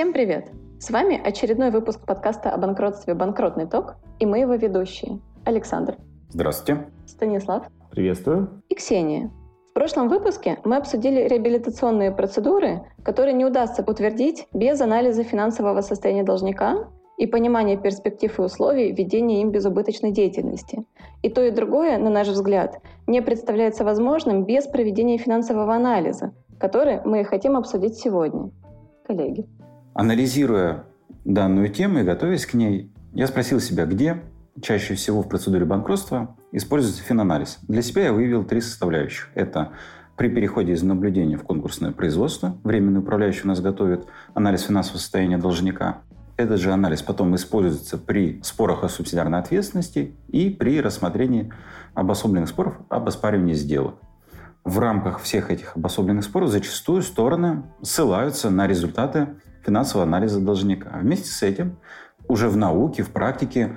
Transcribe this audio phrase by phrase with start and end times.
[0.00, 0.50] Всем привет!
[0.78, 5.98] С вами очередной выпуск подкаста о банкротстве «Банкротный ток» и мы его ведущие Александр.
[6.30, 6.86] Здравствуйте.
[7.04, 7.66] Станислав.
[7.90, 8.62] Приветствую.
[8.70, 9.30] И Ксения.
[9.68, 16.22] В прошлом выпуске мы обсудили реабилитационные процедуры, которые не удастся утвердить без анализа финансового состояния
[16.24, 20.86] должника и понимания перспектив и условий ведения им безубыточной деятельности.
[21.20, 27.02] И то, и другое, на наш взгляд, не представляется возможным без проведения финансового анализа, который
[27.04, 28.50] мы и хотим обсудить сегодня.
[29.06, 29.46] Коллеги.
[29.94, 30.84] Анализируя
[31.24, 34.22] данную тему и готовясь к ней, я спросил себя, где
[34.62, 37.58] чаще всего в процедуре банкротства используется финанализ.
[37.62, 39.28] Для себя я выявил три составляющих.
[39.34, 39.72] Это
[40.16, 45.38] при переходе из наблюдения в конкурсное производство, временный управляющий у нас готовит анализ финансового состояния
[45.38, 46.02] должника.
[46.36, 51.52] Этот же анализ потом используется при спорах о субсидиарной ответственности и при рассмотрении
[51.94, 53.96] обособленных споров об оспаривании сделок.
[54.64, 59.28] В рамках всех этих обособленных споров зачастую стороны ссылаются на результаты
[59.64, 60.98] финансового анализа должника.
[60.98, 61.78] Вместе с этим
[62.28, 63.76] уже в науке, в практике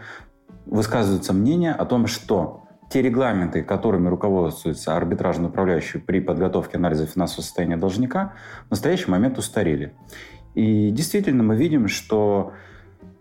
[0.66, 7.42] высказываются мнения о том, что те регламенты, которыми руководствуется арбитражный управляющий при подготовке анализа финансового
[7.44, 8.34] состояния должника,
[8.68, 9.96] в настоящий момент устарели.
[10.54, 12.54] И действительно мы видим, что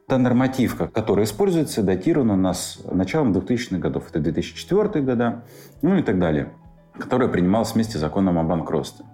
[0.06, 4.10] та нормативка, которая используется, датирована у нас началом 2000-х годов.
[4.10, 5.44] Это 2004 года,
[5.80, 6.52] ну и так далее,
[6.98, 9.06] которая принималась вместе с законом о банкротстве.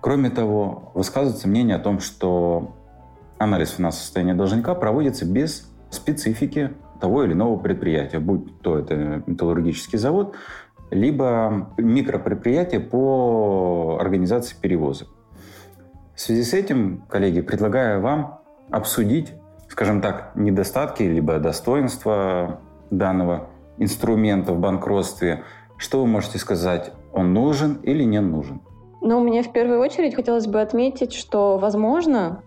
[0.00, 2.77] Кроме того, высказывается мнение о том, что
[3.38, 9.98] анализ финансового состояния должника проводится без специфики того или иного предприятия, будь то это металлургический
[9.98, 10.34] завод,
[10.90, 15.08] либо микропредприятие по организации перевозок.
[16.14, 19.32] В связи с этим, коллеги, предлагаю вам обсудить,
[19.68, 25.44] скажем так, недостатки либо достоинства данного инструмента в банкротстве.
[25.76, 28.60] Что вы можете сказать, он нужен или не нужен?
[29.00, 32.42] Ну, мне в первую очередь хотелось бы отметить, что, возможно,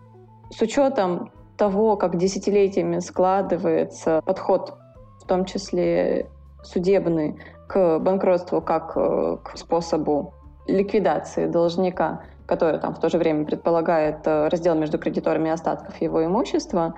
[0.51, 4.75] с учетом того, как десятилетиями складывается подход,
[5.23, 6.29] в том числе
[6.63, 10.33] судебный, к банкротству как э, к способу
[10.67, 16.23] ликвидации должника, который там в то же время предполагает э, раздел между кредиторами остатков его
[16.25, 16.95] имущества,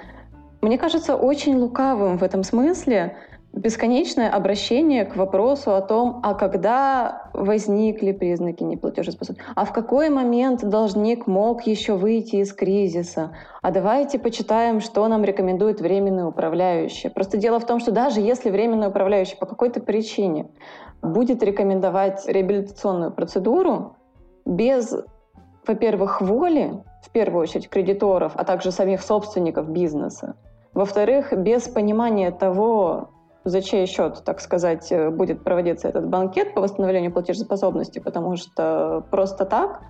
[0.61, 3.17] мне кажется очень лукавым в этом смысле
[3.53, 10.67] бесконечное обращение к вопросу о том, а когда возникли признаки неплатежеспособности, а в какой момент
[10.67, 17.09] должник мог еще выйти из кризиса, а давайте почитаем, что нам рекомендует временный управляющий.
[17.09, 20.49] Просто дело в том, что даже если временный управляющий по какой-то причине
[21.03, 23.97] будет рекомендовать реабилитационную процедуру
[24.45, 24.95] без,
[25.67, 30.35] во-первых, воли, в первую очередь, кредиторов, а также самих собственников бизнеса,
[30.73, 33.09] во-вторых, без понимания того,
[33.43, 39.03] за чей счет, так сказать, э, будет проводиться этот банкет по восстановлению платежеспособности, потому что
[39.11, 39.81] просто так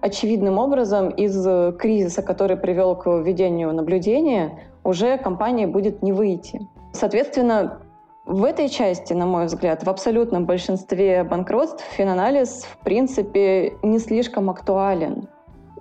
[0.00, 1.46] очевидным образом из
[1.76, 6.68] кризиса, который привел к введению наблюдения, уже компании будет не выйти.
[6.92, 7.78] Соответственно,
[8.24, 14.50] в этой части, на мой взгляд, в абсолютном большинстве банкротств финанализ, в принципе, не слишком
[14.50, 15.28] актуален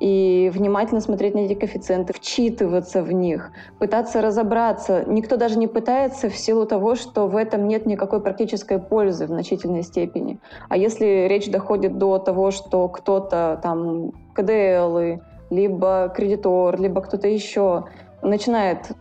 [0.01, 5.03] и внимательно смотреть на эти коэффициенты, вчитываться в них, пытаться разобраться.
[5.05, 9.27] Никто даже не пытается в силу того, что в этом нет никакой практической пользы в
[9.27, 10.39] значительной степени.
[10.69, 17.85] А если речь доходит до того, что кто-то там КДЛ, либо кредитор, либо кто-то еще
[18.23, 18.93] начинает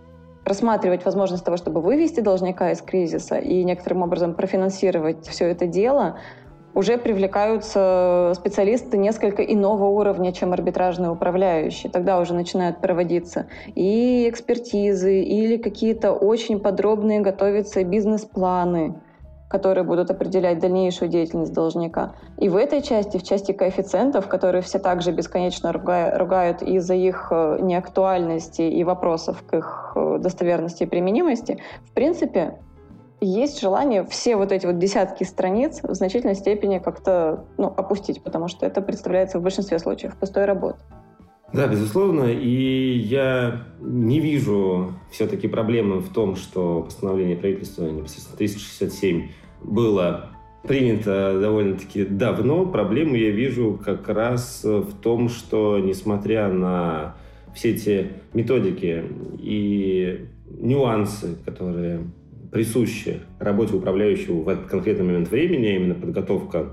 [0.45, 6.19] рассматривать возможность того, чтобы вывести должника из кризиса и некоторым образом профинансировать все это дело,
[6.75, 11.91] уже привлекаются специалисты несколько иного уровня, чем арбитражные управляющие.
[11.91, 18.95] Тогда уже начинают проводиться и экспертизы, или какие-то очень подробные готовятся бизнес-планы,
[19.49, 22.15] которые будут определять дальнейшую деятельность должника.
[22.39, 27.59] И в этой части, в части коэффициентов, которые все также бесконечно ругают из-за их э,
[27.61, 32.59] неактуальности и вопросов к их э, достоверности и применимости, в принципе,
[33.21, 38.49] есть желание все вот эти вот десятки страниц в значительной степени как-то ну, опустить, потому
[38.49, 40.79] что это представляется в большинстве случаев пустой работы.
[41.53, 49.29] Да, безусловно, и я не вижу все-таки проблемы в том, что постановление правительства непосредственно 367
[49.63, 50.31] было
[50.63, 52.67] принято довольно-таки давно.
[52.67, 57.17] Проблему я вижу как раз в том, что несмотря на
[57.55, 59.05] все эти методики
[59.39, 62.05] и нюансы, которые
[62.51, 66.73] присущи работе управляющего в этот конкретный момент времени, а именно подготовка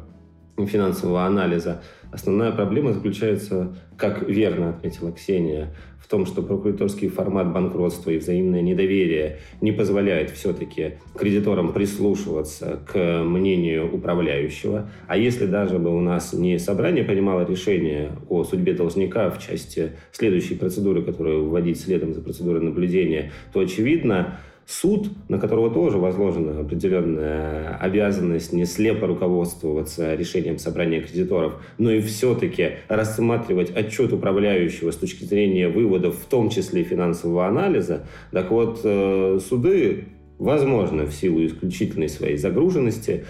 [0.66, 1.84] финансового анализа.
[2.12, 8.62] Основная проблема заключается, как верно отметила Ксения, в том, что прокураторский формат банкротства и взаимное
[8.62, 14.90] недоверие не позволяет все-таки кредиторам прислушиваться к мнению управляющего.
[15.08, 19.92] А если даже бы у нас не собрание принимало решение о судьбе должника в части
[20.14, 26.60] следующей процедуры, которую вводить следом за процедурой наблюдения, то, очевидно, суд, на которого тоже возложена
[26.60, 34.98] определенная обязанность не слепо руководствоваться решением собрания кредиторов, но и все-таки рассматривать отчет управляющего с
[34.98, 41.46] точки зрения выводов, в том числе финансового анализа, так вот, э, суды, возможно, в силу
[41.46, 43.24] исключительной своей загруженности,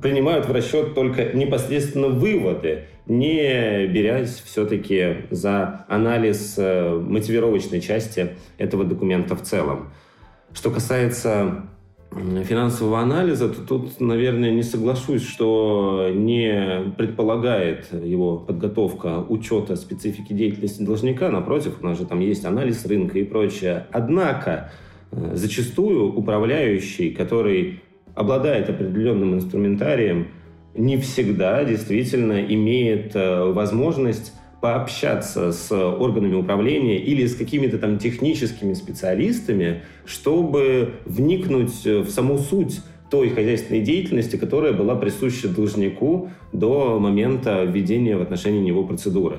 [0.00, 8.84] принимают в расчет только непосредственно выводы, не берясь все-таки за анализ э, мотивировочной части этого
[8.84, 9.88] документа в целом.
[10.52, 11.68] Что касается
[12.44, 20.82] финансового анализа, то тут, наверное, не соглашусь, что не предполагает его подготовка учета специфики деятельности
[20.82, 21.30] должника.
[21.30, 23.86] Напротив, у нас же там есть анализ рынка и прочее.
[23.92, 24.70] Однако,
[25.12, 27.82] э, зачастую управляющий, который
[28.14, 30.28] обладает определенным инструментарием,
[30.74, 38.74] не всегда действительно имеет э, возможность пообщаться с органами управления или с какими-то там техническими
[38.74, 47.64] специалистами, чтобы вникнуть в саму суть той хозяйственной деятельности, которая была присуща должнику до момента
[47.64, 49.38] введения в отношении него процедуры.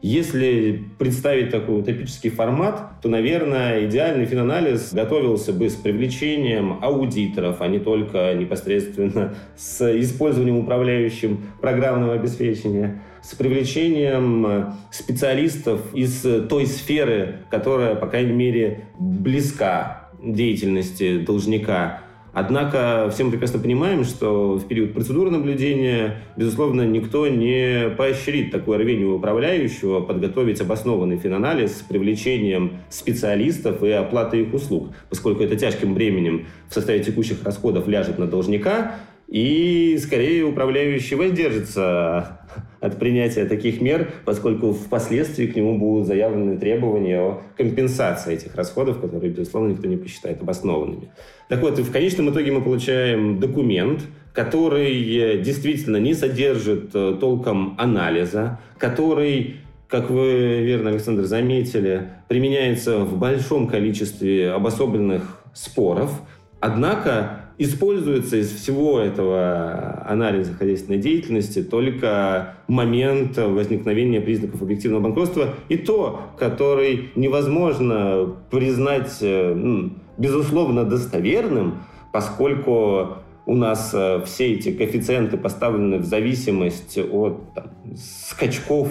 [0.00, 7.66] Если представить такой утопический формат, то, наверное, идеальный финанализ готовился бы с привлечением аудиторов, а
[7.66, 17.40] не только непосредственно с использованием управляющим программного обеспечения с привлечением э, специалистов из той сферы,
[17.50, 22.00] которая, по крайней мере, близка деятельности должника.
[22.32, 28.78] Однако все мы прекрасно понимаем, что в период процедуры наблюдения, безусловно, никто не поощрит такое
[28.78, 35.94] рвение управляющего подготовить обоснованный финанализ с привлечением специалистов и оплатой их услуг, поскольку это тяжким
[35.94, 42.40] бременем в составе текущих расходов ляжет на должника, и скорее управляющий воздержится
[42.80, 49.00] от принятия таких мер, поскольку впоследствии к нему будут заявлены требования о компенсации этих расходов,
[49.00, 51.12] которые, безусловно, никто не посчитает обоснованными.
[51.48, 54.02] Так вот, в конечном итоге мы получаем документ,
[54.32, 59.56] который действительно не содержит э, толком анализа, который
[59.88, 66.20] как вы верно, Александр, заметили, применяется в большом количестве обособленных споров.
[66.60, 75.76] Однако используется из всего этого анализа хозяйственной деятельности только момент возникновения признаков объективного банкротства и
[75.76, 81.82] то, который невозможно признать э, безусловно достоверным,
[82.12, 88.88] поскольку у нас э, все эти коэффициенты поставлены в зависимость от там, скачков,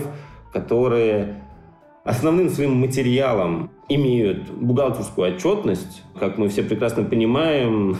[0.52, 1.42] которые
[2.04, 6.04] основным своим материалом имеют бухгалтерскую отчетность.
[6.19, 7.98] Как мы все прекрасно понимаем,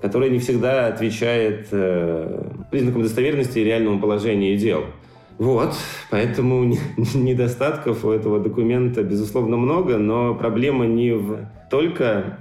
[0.00, 4.84] которая не всегда отвечает э, признакам достоверности и реальному положению дел.
[5.38, 5.74] Вот,
[6.10, 6.64] поэтому
[7.14, 12.38] недостатков у этого документа, безусловно, много, но проблема не в только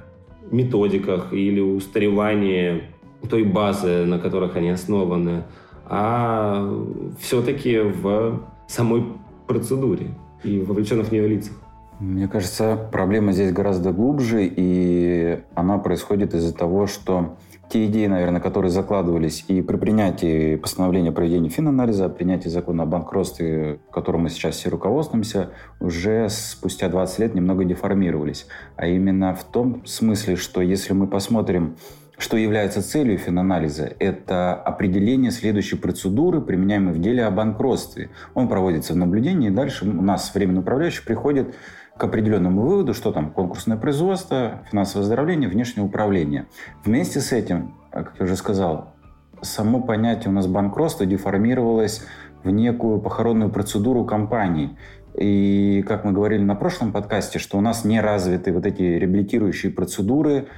[0.52, 2.84] методиках или устаревании
[3.30, 5.44] той базы, на которых они основаны,
[5.88, 6.72] а
[7.20, 9.04] все-таки в самой
[9.48, 10.08] процедуре
[10.44, 11.54] и вовлеченных в нее лицах.
[12.00, 17.38] Мне кажется, проблема здесь гораздо глубже, и она происходит из-за того, что
[17.70, 22.86] те идеи, наверное, которые закладывались и при принятии постановления о проведении финанализа, принятии закона о
[22.86, 28.46] банкротстве, которым мы сейчас все руководствуемся, уже спустя 20 лет немного деформировались.
[28.76, 31.76] А именно в том смысле, что если мы посмотрим
[32.18, 33.92] что является целью финанализа?
[34.00, 38.10] Это определение следующей процедуры, применяемой в деле о банкротстве.
[38.34, 41.56] Он проводится в наблюдении, и дальше у нас временный управляющий приходит
[41.98, 46.48] к определенному выводу, что там конкурсное производство, финансовое оздоровление, внешнее управление.
[46.84, 48.94] Вместе с этим, как я уже сказал,
[49.42, 52.04] само понятие у нас банкротства деформировалось
[52.44, 54.78] в некую похоронную процедуру компании.
[55.18, 59.72] И, как мы говорили на прошлом подкасте, что у нас не развиты вот эти реабилитирующие
[59.72, 60.50] процедуры,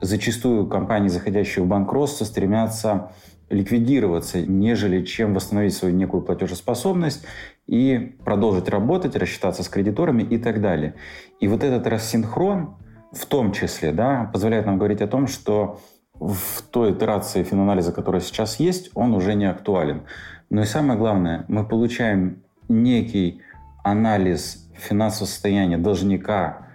[0.00, 3.10] зачастую компании, заходящие в банкротство, стремятся
[3.50, 7.24] ликвидироваться, нежели чем восстановить свою некую платежеспособность
[7.66, 10.94] и продолжить работать, рассчитаться с кредиторами и так далее.
[11.40, 12.76] И вот этот рассинхрон
[13.12, 15.80] в том числе да, позволяет нам говорить о том, что
[16.14, 20.02] в той итерации финанализа, которая сейчас есть, он уже не актуален.
[20.50, 23.42] Но и самое главное, мы получаем некий
[23.82, 26.68] анализ финансового состояния должника,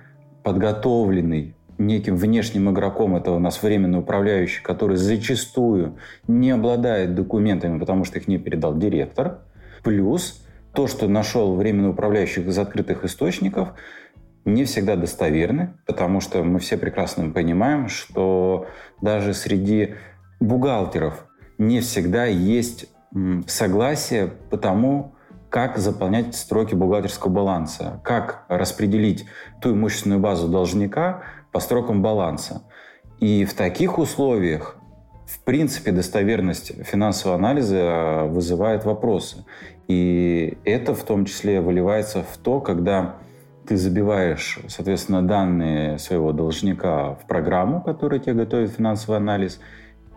[0.43, 8.03] подготовленный неким внешним игроком, это у нас временный управляющий, который зачастую не обладает документами, потому
[8.03, 9.39] что их не передал директор.
[9.83, 13.69] Плюс то, что нашел временный управляющий из открытых источников,
[14.45, 18.67] не всегда достоверны, потому что мы все прекрасно понимаем, что
[19.01, 19.95] даже среди
[20.39, 21.25] бухгалтеров
[21.57, 22.87] не всегда есть
[23.47, 25.15] согласие по тому,
[25.49, 29.25] как заполнять строки бухгалтерского баланса, как распределить
[29.61, 32.63] ту имущественную базу должника по строкам баланса.
[33.19, 34.77] И в таких условиях,
[35.25, 39.45] в принципе, достоверность финансового анализа э, вызывает вопросы.
[39.87, 43.15] И это в том числе выливается в то, когда
[43.67, 49.59] ты забиваешь, соответственно, данные своего должника в программу, которая тебе готовит финансовый анализ,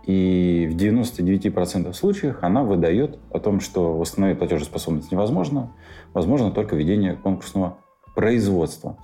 [0.07, 5.73] и в 99% случаев она выдает о том, что восстановить платежеспособность невозможно,
[6.12, 7.79] возможно только ведение конкурсного
[8.15, 8.99] производства.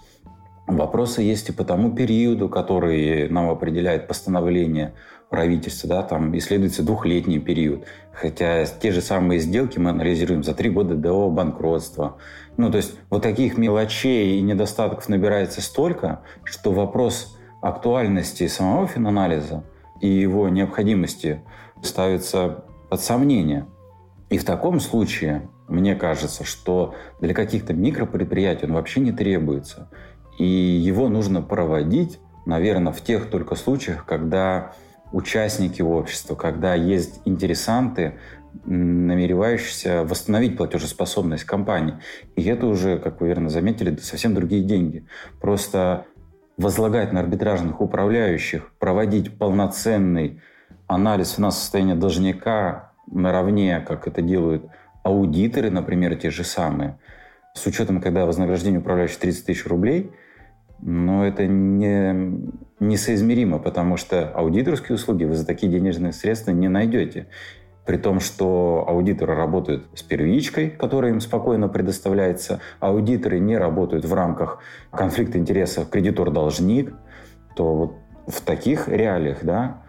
[0.68, 4.94] Вопросы есть и по тому периоду, который нам определяет постановление
[5.28, 10.70] правительства, да, там исследуется двухлетний период, хотя те же самые сделки мы анализируем за три
[10.70, 12.16] года до банкротства.
[12.56, 19.64] Ну, то есть вот таких мелочей и недостатков набирается столько, что вопрос актуальности самого финанализа–
[20.00, 21.42] и его необходимости
[21.82, 23.66] ставится под сомнение.
[24.30, 29.90] И в таком случае, мне кажется, что для каких-то микропредприятий он вообще не требуется.
[30.38, 34.73] И его нужно проводить, наверное, в тех только случаях, когда
[35.12, 38.18] участники общества, когда есть интересанты,
[38.64, 41.95] намеревающиеся восстановить платежеспособность компании.
[42.37, 45.07] И это уже, как вы верно заметили, совсем другие деньги.
[45.40, 46.07] Просто
[46.57, 50.40] возлагать на арбитражных управляющих проводить полноценный
[50.87, 54.66] анализ финансового состояния должника наравне, как это делают
[55.02, 56.99] аудиторы, например, те же самые,
[57.54, 60.11] с учетом, когда вознаграждение управляющих 30 тысяч рублей,
[60.80, 62.49] но это не,
[62.80, 67.26] несоизмеримо, потому что аудиторские услуги вы за такие денежные средства не найдете.
[67.85, 74.12] При том, что аудиторы работают с первичкой, которая им спокойно предоставляется, аудиторы не работают в
[74.12, 74.58] рамках
[74.90, 76.92] конфликта интересов кредитор-должник,
[77.56, 77.94] то вот
[78.26, 79.82] в таких реалиях, да,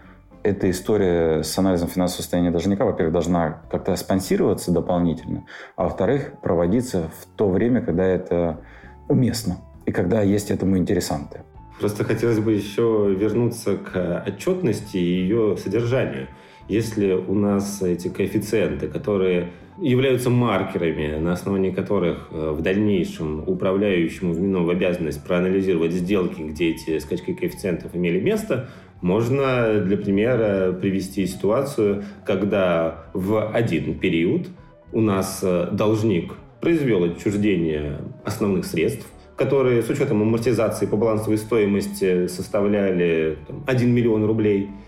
[0.43, 7.09] эта история с анализом финансового состояния должника, во-первых, должна как-то спонсироваться дополнительно, а во-вторых, проводиться
[7.19, 8.61] в то время, когда это
[9.09, 9.57] уместно
[9.89, 11.41] и когда есть этому интересанты.
[11.79, 16.27] Просто хотелось бы еще вернуться к отчетности и ее содержанию.
[16.67, 19.49] Если у нас эти коэффициенты, которые
[19.81, 26.69] являются маркерами, на основании которых э, в дальнейшем управляющему вменено в обязанность проанализировать сделки, где
[26.69, 28.69] эти скачки коэффициентов имели место,
[29.01, 34.49] можно для примера привести ситуацию, когда в один период
[34.91, 39.07] у нас э, должник произвел отчуждение основных средств,
[39.39, 44.69] которые с учетом амортизации по балансовой стоимости составляли там, 1 миллион рублей–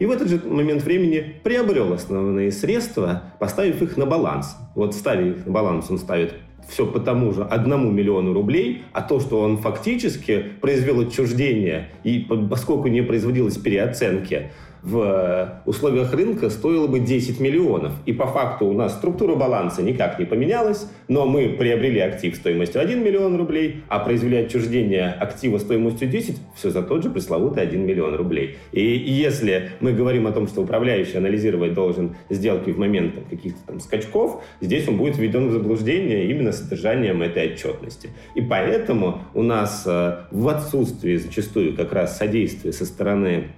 [0.00, 4.56] и в этот же момент времени приобрел основные средства, поставив их на баланс.
[4.74, 6.32] Вот ставя их на баланс, он ставит
[6.70, 12.26] все по тому же одному миллиону рублей, а то, что он фактически произвел отчуждение, и
[12.48, 17.92] поскольку не производилось переоценки, в условиях рынка стоило бы 10 миллионов.
[18.06, 22.80] И по факту у нас структура баланса никак не поменялась, но мы приобрели актив стоимостью
[22.80, 27.84] 1 миллион рублей, а произвели отчуждение актива стоимостью 10, все за тот же пресловутый 1
[27.84, 28.56] миллион рублей.
[28.72, 33.80] И если мы говорим о том, что управляющий анализировать должен сделки в момент каких-то там
[33.80, 38.10] скачков, здесь он будет введен в заблуждение именно содержанием этой отчетности.
[38.34, 43.48] И поэтому у нас э, в отсутствии зачастую как раз содействия со стороны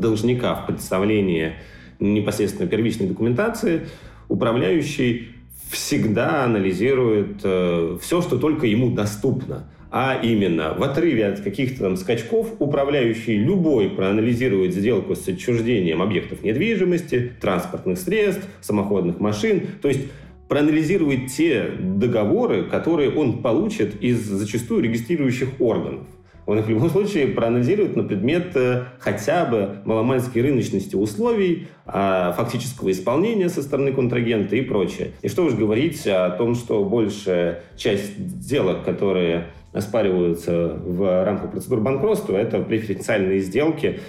[0.00, 1.54] должника в представлении
[2.00, 3.86] непосредственно первичной документации,
[4.28, 5.28] управляющий
[5.70, 9.68] всегда анализирует э, все, что только ему доступно.
[9.90, 16.42] А именно, в отрыве от каких-то там скачков, управляющий любой проанализирует сделку с отчуждением объектов
[16.42, 19.66] недвижимости, транспортных средств, самоходных машин.
[19.82, 20.08] То есть
[20.48, 26.06] проанализирует те договоры, которые он получит из зачастую регистрирующих органов
[26.46, 32.32] он их в любом случае проанализирует на предмет э, хотя бы маломальской рыночности условий, а,
[32.32, 35.12] фактического исполнения со стороны контрагента и прочее.
[35.22, 41.80] И что уж говорить о том, что большая часть сделок, которые оспариваются в рамках процедур
[41.80, 44.00] банкротства, это преференциальные сделки,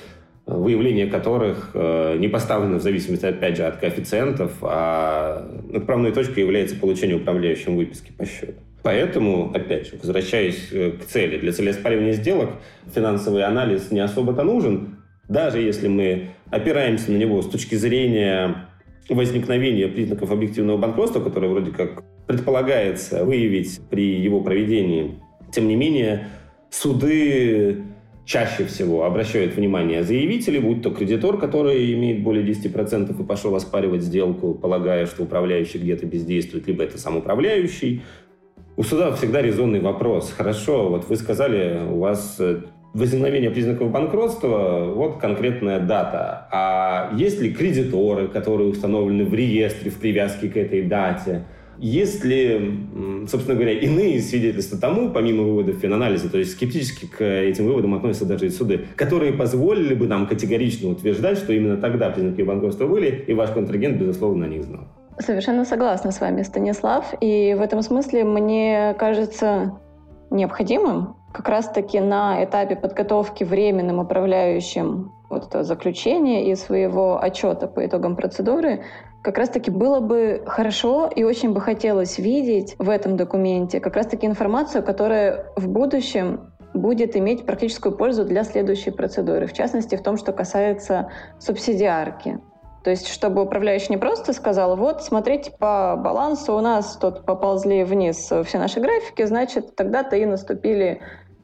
[0.45, 6.75] выявление которых э, не поставлено в зависимости, опять же, от коэффициентов, а отправной точкой является
[6.75, 8.59] получение управляющим выписки по счету.
[8.83, 12.49] Поэтому, опять же, возвращаясь э, к цели, для цели оспаривания сделок
[12.93, 14.97] финансовый анализ не особо-то нужен,
[15.29, 18.67] даже если мы опираемся на него с точки зрения
[19.09, 25.19] возникновения признаков объективного банкротства, которое вроде как предполагается выявить при его проведении.
[25.51, 26.27] Тем не менее,
[26.69, 27.83] суды
[28.25, 34.01] чаще всего обращают внимание заявители, будь то кредитор, который имеет более 10% и пошел оспаривать
[34.01, 38.01] сделку, полагая, что управляющий где-то бездействует, либо это сам управляющий.
[38.75, 40.33] У суда всегда резонный вопрос.
[40.35, 42.61] Хорошо, вот вы сказали, у вас э,
[42.95, 46.47] возникновение признаков банкротства, вот конкретная дата.
[46.51, 51.43] А есть ли кредиторы, которые установлены в реестре в привязке к этой дате?
[51.77, 52.79] Есть ли,
[53.29, 58.25] собственно говоря, иные свидетельства тому, помимо выводов финанализа, то есть скептически к этим выводам относятся
[58.25, 63.23] даже и суды, которые позволили бы нам категорично утверждать, что именно тогда признаки банкротства были,
[63.27, 64.87] и ваш контрагент, безусловно, о них знал?
[65.19, 67.13] Совершенно согласна с вами, Станислав.
[67.19, 69.79] И в этом смысле мне кажется
[70.29, 77.85] необходимым как раз-таки на этапе подготовки временным управляющим вот это заключение и своего отчета по
[77.85, 78.83] итогам процедуры
[79.23, 84.27] как раз-таки было бы хорошо и очень бы хотелось видеть в этом документе как раз-таки
[84.27, 90.17] информацию, которая в будущем будет иметь практическую пользу для следующей процедуры, в частности, в том,
[90.17, 92.39] что касается субсидиарки.
[92.83, 97.83] То есть, чтобы управляющий не просто сказал, вот, смотрите, по балансу у нас тут поползли
[97.83, 101.01] вниз все наши графики, значит, тогда-то и наступили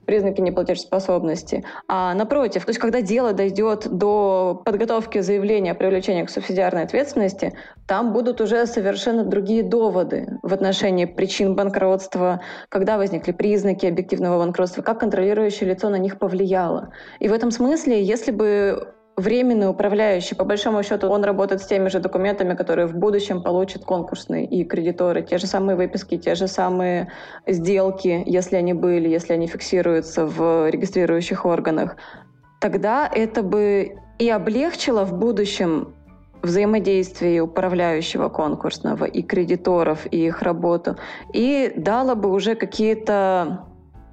[0.10, 1.63] признаки неплатежеспособности.
[1.88, 7.53] А напротив, то есть когда дело дойдет до подготовки заявления о привлечении к субсидиарной ответственности,
[7.88, 14.81] там будут уже совершенно другие доводы в отношении причин банкротства, когда возникли признаки объективного банкротства,
[14.81, 16.91] как контролирующее лицо на них повлияло.
[17.19, 21.90] И в этом смысле, если бы временный управляющий, по большому счету, он работает с теми
[21.90, 25.22] же документами, которые в будущем получат конкурсные и кредиторы.
[25.22, 27.12] Те же самые выписки, те же самые
[27.48, 31.98] сделки, если они были, если они фиксируются в регистрирующих органах.
[32.60, 35.94] Тогда это бы и облегчило в будущем
[36.42, 40.96] взаимодействие управляющего конкурсного и кредиторов, и их работу,
[41.34, 43.69] и дало бы уже какие-то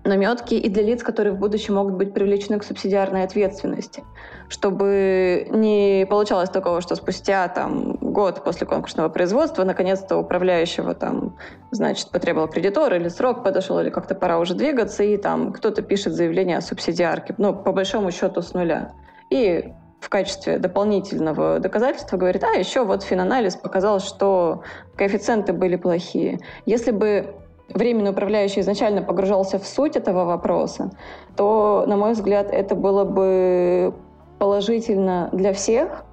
[0.07, 4.05] наметки и для лиц, которые в будущем могут быть привлечены к субсидиарной ответственности,
[4.49, 11.37] чтобы не получалось такого, что спустя там, год после конкурсного производства наконец-то управляющего там,
[11.71, 16.15] значит, потребовал кредитор или срок подошел, или как-то пора уже двигаться, и там кто-то пишет
[16.15, 18.93] заявление о субсидиарке, ну, по большому счету с нуля.
[19.31, 24.63] И в качестве дополнительного доказательства говорит, а еще вот финанализ показал, что
[24.97, 26.39] коэффициенты были плохие.
[26.65, 27.35] Если бы
[27.73, 30.91] временный управляющий изначально погружался в суть этого вопроса,
[31.37, 33.95] то, на мой взгляд, это было бы
[34.39, 36.05] положительно для всех.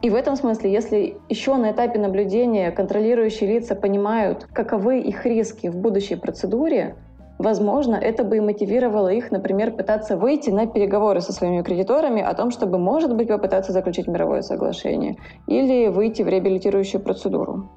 [0.00, 5.66] И в этом смысле, если еще на этапе наблюдения контролирующие лица понимают, каковы их риски
[5.68, 6.94] в будущей процедуре,
[7.38, 12.34] возможно, это бы и мотивировало их, например, пытаться выйти на переговоры со своими кредиторами о
[12.34, 15.16] том, чтобы, может быть, попытаться заключить мировое соглашение
[15.48, 17.68] или выйти в реабилитирующую процедуру.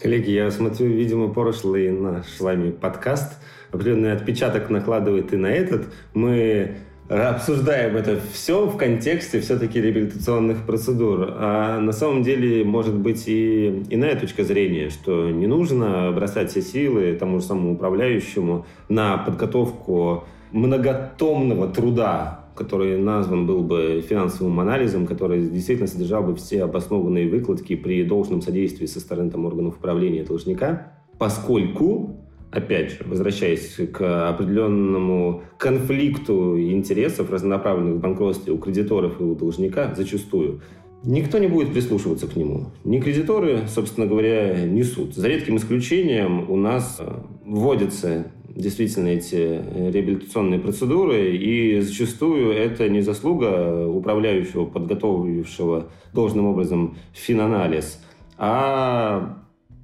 [0.00, 3.38] Коллеги, я смотрю, видимо, прошлый наш с вами подкаст
[3.70, 5.86] определенный отпечаток накладывает и на этот.
[6.14, 6.76] Мы
[7.08, 11.34] обсуждаем это все в контексте все-таки реабилитационных процедур.
[11.36, 16.62] А на самом деле может быть и иная точка зрения, что не нужно бросать все
[16.62, 25.06] силы тому же самому управляющему на подготовку многотомного труда который назван был бы финансовым анализом,
[25.06, 30.24] который действительно содержал бы все обоснованные выкладки при должном содействии со стороны там, органов управления
[30.24, 32.20] должника, поскольку
[32.54, 39.92] опять же, возвращаясь к определенному конфликту интересов, разнонаправленных в банкротстве у кредиторов и у должника,
[39.94, 40.60] зачастую,
[41.04, 42.66] никто не будет прислушиваться к нему.
[42.84, 45.14] Ни кредиторы, собственно говоря, ни суд.
[45.14, 47.12] За редким исключением у нас э,
[47.44, 56.96] вводятся действительно эти э, реабилитационные процедуры, и зачастую это не заслуга управляющего, подготовившего должным образом
[57.12, 58.00] финанализ,
[58.38, 59.38] а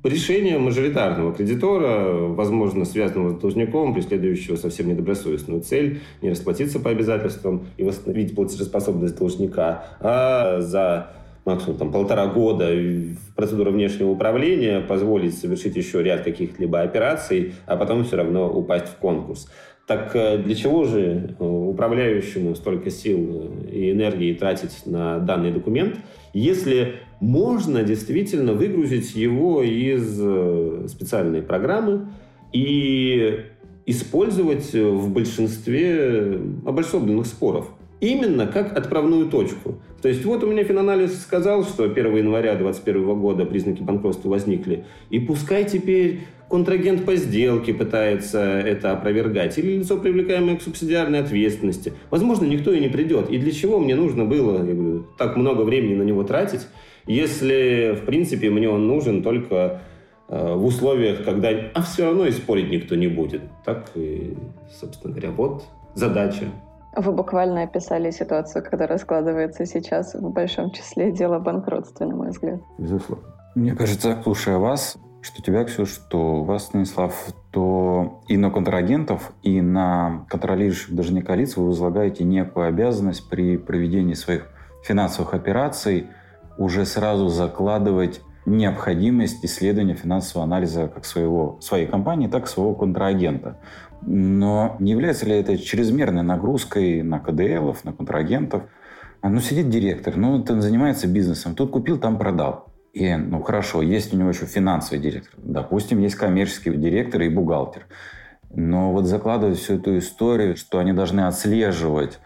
[0.04, 7.66] решение мажоритарного кредитора, возможно, связанного с должником, преследующего совсем недобросовестную цель, не расплатиться по обязательствам
[7.76, 15.38] и восстановить платежеспособность должника, а за максимум там, полтора года в процедуру внешнего управления, позволить
[15.38, 19.48] совершить еще ряд каких-либо операций, а потом все равно упасть в конкурс.
[19.86, 25.96] Так э, для чего же э, управляющему столько сил и энергии тратить на данный документ,
[26.32, 32.08] если можно действительно выгрузить его из э, специальной программы
[32.52, 33.40] и
[33.86, 37.70] использовать в большинстве обособленных споров?
[38.00, 39.80] именно как отправную точку.
[40.02, 44.84] То есть вот у меня финанализ сказал, что 1 января 2021 года признаки банкротства возникли.
[45.10, 51.92] И пускай теперь контрагент по сделке пытается это опровергать, или лицо, привлекаемое к субсидиарной ответственности.
[52.10, 53.30] Возможно, никто и не придет.
[53.30, 56.66] И для чего мне нужно было я говорю, так много времени на него тратить,
[57.06, 59.82] если, в принципе, мне он нужен только
[60.28, 61.50] э, в условиях, когда...
[61.74, 63.42] А все равно и спорить никто не будет.
[63.64, 64.34] Так и,
[64.80, 66.46] собственно говоря, вот задача
[66.96, 72.60] Вы буквально описали ситуацию, которая складывается сейчас в большом числе дела банкротства, на мой взгляд.
[72.78, 73.24] Безусловно.
[73.54, 77.14] Мне кажется, слушая вас, что тебя, Ксюш, что вас, Станислав,
[77.50, 84.14] то и на контрагентов, и на контролирующих должника лиц вы возлагаете некую обязанность при проведении
[84.14, 84.48] своих
[84.82, 86.08] финансовых операций
[86.58, 88.20] уже сразу закладывать
[88.50, 93.58] необходимость исследования финансового анализа как своего, своей компании, так и своего контрагента.
[94.02, 98.62] Но не является ли это чрезмерной нагрузкой на КДЛов, на контрагентов?
[99.20, 101.54] А, ну, сидит директор, ну, он занимается бизнесом.
[101.54, 102.66] Тут купил, там продал.
[102.92, 105.34] И, ну, хорошо, есть у него еще финансовый директор.
[105.36, 107.86] Допустим, есть коммерческий директор и бухгалтер.
[108.52, 112.18] Но вот закладывать всю эту историю, что они должны отслеживать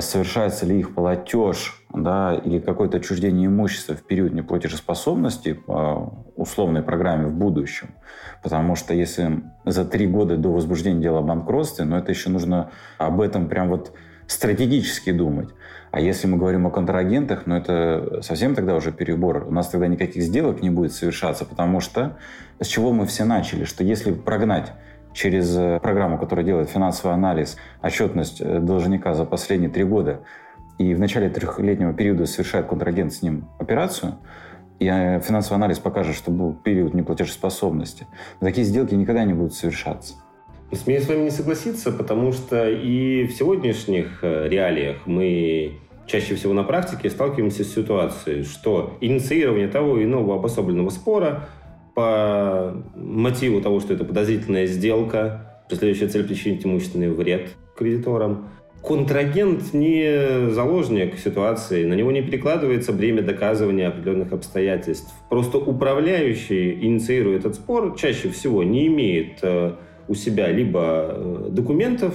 [0.00, 7.26] совершается ли их платеж да, или какое-то отчуждение имущества в период неплатежеспособности по условной программе
[7.26, 7.90] в будущем.
[8.42, 12.30] Потому что если за три года до возбуждения дела о банкротстве, но ну, это еще
[12.30, 13.92] нужно об этом прям вот
[14.26, 15.48] стратегически думать.
[15.90, 19.46] А если мы говорим о контрагентах, ну это совсем тогда уже перебор.
[19.48, 22.18] У нас тогда никаких сделок не будет совершаться, потому что
[22.60, 24.72] с чего мы все начали, что если прогнать
[25.18, 30.20] через э, программу, которая делает финансовый анализ, отчетность э, должника за последние три года,
[30.78, 34.14] и в начале трехлетнего периода совершает контрагент с ним операцию,
[34.78, 38.06] и э, финансовый анализ покажет, что был период неплатежеспособности,
[38.38, 40.14] такие сделки никогда не будут совершаться.
[40.72, 46.62] Смею с вами не согласиться, потому что и в сегодняшних реалиях мы чаще всего на
[46.62, 51.48] практике сталкиваемся с ситуацией, что инициирование того или иного обособленного спора
[51.98, 58.50] по мотиву того, что это подозрительная сделка, преследующая цель причинить имущественный вред кредиторам.
[58.84, 65.12] Контрагент не заложник ситуации, на него не перекладывается бремя доказывания определенных обстоятельств.
[65.28, 69.72] Просто управляющий, инициируя этот спор, чаще всего не имеет э,
[70.06, 72.14] у себя либо э, документов,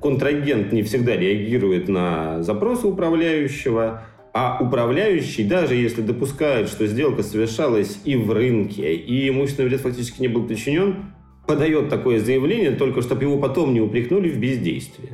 [0.00, 4.02] контрагент не всегда реагирует на запросы управляющего,
[4.34, 10.22] а управляющий, даже если допускает, что сделка совершалась и в рынке, и имущественный вред фактически
[10.22, 11.12] не был причинен,
[11.46, 15.10] подает такое заявление только чтобы его потом не упрекнули в бездействии.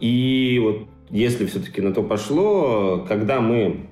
[0.00, 3.86] И вот если все-таки на то пошло, когда мы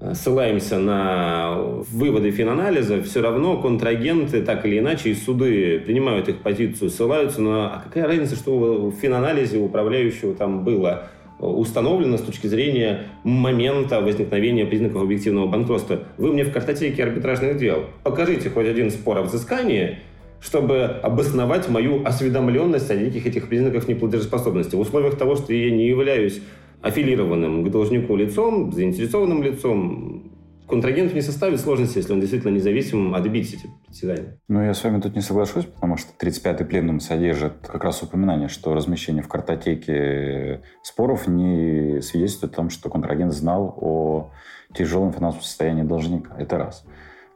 [0.00, 1.56] э, ссылаемся на
[1.90, 7.74] выводы финанализа, все равно контрагенты так или иначе и суды принимают их позицию, ссылаются на...
[7.74, 11.08] А какая разница, что в финанализе управляющего там было?
[11.52, 16.00] Установлено с точки зрения момента возникновения признаков объективного банкротства.
[16.18, 19.98] Вы мне в картотеке арбитражных дел покажите хоть один спор о взыскании,
[20.40, 24.74] чтобы обосновать мою осведомленность о неких этих признаках неплатежеспособности.
[24.76, 26.40] В условиях того, что я не являюсь
[26.82, 30.33] аффилированным к должнику лицом, заинтересованным лицом,
[30.68, 34.38] контрагенту не составит сложности, если он действительно независим, отбить эти притязания.
[34.48, 38.48] Ну, я с вами тут не соглашусь, потому что 35-й пленум содержит как раз упоминание,
[38.48, 44.30] что размещение в картотеке споров не свидетельствует о том, что контрагент знал о
[44.74, 46.34] тяжелом финансовом состоянии должника.
[46.38, 46.84] Это раз.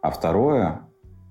[0.03, 0.81] А второе,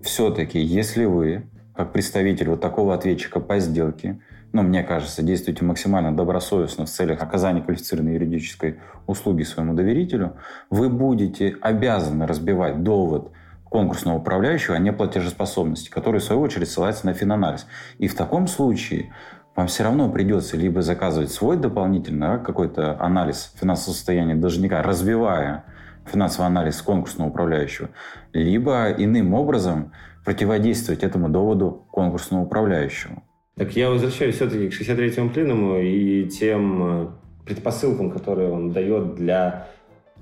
[0.01, 4.19] все-таки, если вы, как представитель вот такого ответчика по сделке,
[4.53, 10.38] ну, мне кажется, действуйте максимально добросовестно в целях оказания квалифицированной юридической услуги своему доверителю,
[10.69, 13.31] вы будете обязаны разбивать довод
[13.65, 17.67] конкурсного управляющего о неплатежеспособности, который, в свою очередь, ссылается на финанализ.
[17.97, 19.13] И в таком случае
[19.55, 25.65] вам все равно придется либо заказывать свой дополнительный какой-то анализ финансового состояния должника, развивая
[26.05, 27.89] финансовый анализ конкурсного управляющего,
[28.33, 29.91] либо иным образом
[30.23, 33.23] противодействовать этому доводу конкурсного управляющего.
[33.58, 37.08] Так я возвращаюсь все-таки к 63-му пленуму и тем э,
[37.43, 39.67] предпосылкам, которые он дает для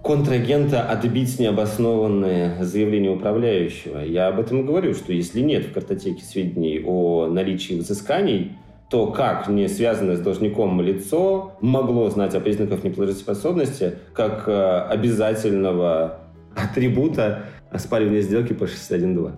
[0.01, 3.99] контрагента отбить необоснованные заявления управляющего.
[3.99, 8.53] Я об этом и говорю, что если нет в картотеке сведений о наличии взысканий,
[8.89, 16.19] то как не связанное с должником лицо могло знать о признаках неплатежеспособности как э, обязательного
[16.55, 19.33] атрибута оспаривания сделки по 61.2?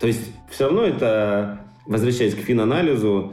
[0.00, 3.32] То есть все равно это возвращаясь к финанализу,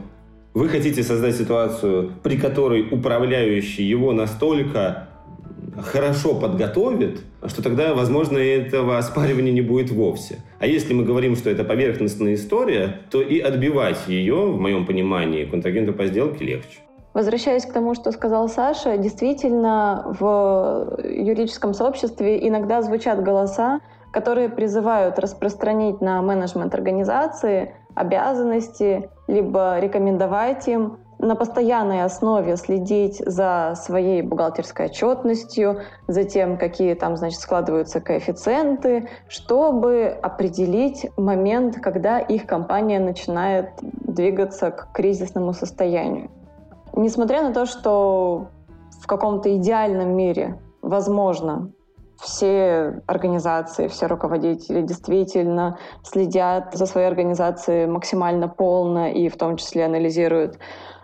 [0.54, 5.08] вы хотите создать ситуацию, при которой управляющий его настолько
[5.80, 10.38] хорошо подготовит, что тогда, возможно, этого оспаривания не будет вовсе.
[10.58, 15.44] А если мы говорим, что это поверхностная история, то и отбивать ее, в моем понимании,
[15.44, 16.80] контрагенту по сделке легче.
[17.14, 23.80] Возвращаясь к тому, что сказал Саша, действительно в юридическом сообществе иногда звучат голоса,
[24.12, 33.74] которые призывают распространить на менеджмент организации обязанности, либо рекомендовать им на постоянной основе следить за
[33.76, 42.44] своей бухгалтерской отчетностью, за тем, какие там, значит, складываются коэффициенты, чтобы определить момент, когда их
[42.46, 46.28] компания начинает двигаться к кризисному состоянию.
[46.94, 48.48] Несмотря на то, что
[49.00, 51.70] в каком-то идеальном мире, возможно,
[52.22, 59.84] все организации, все руководители действительно следят за своей организацией максимально полно и в том числе
[59.84, 60.58] анализируют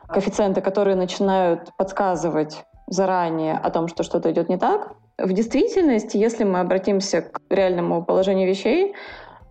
[0.08, 4.92] коэффициенты, которые начинают подсказывать заранее о том, что что-то идет не так.
[5.18, 8.94] В действительности, если мы обратимся к реальному положению вещей,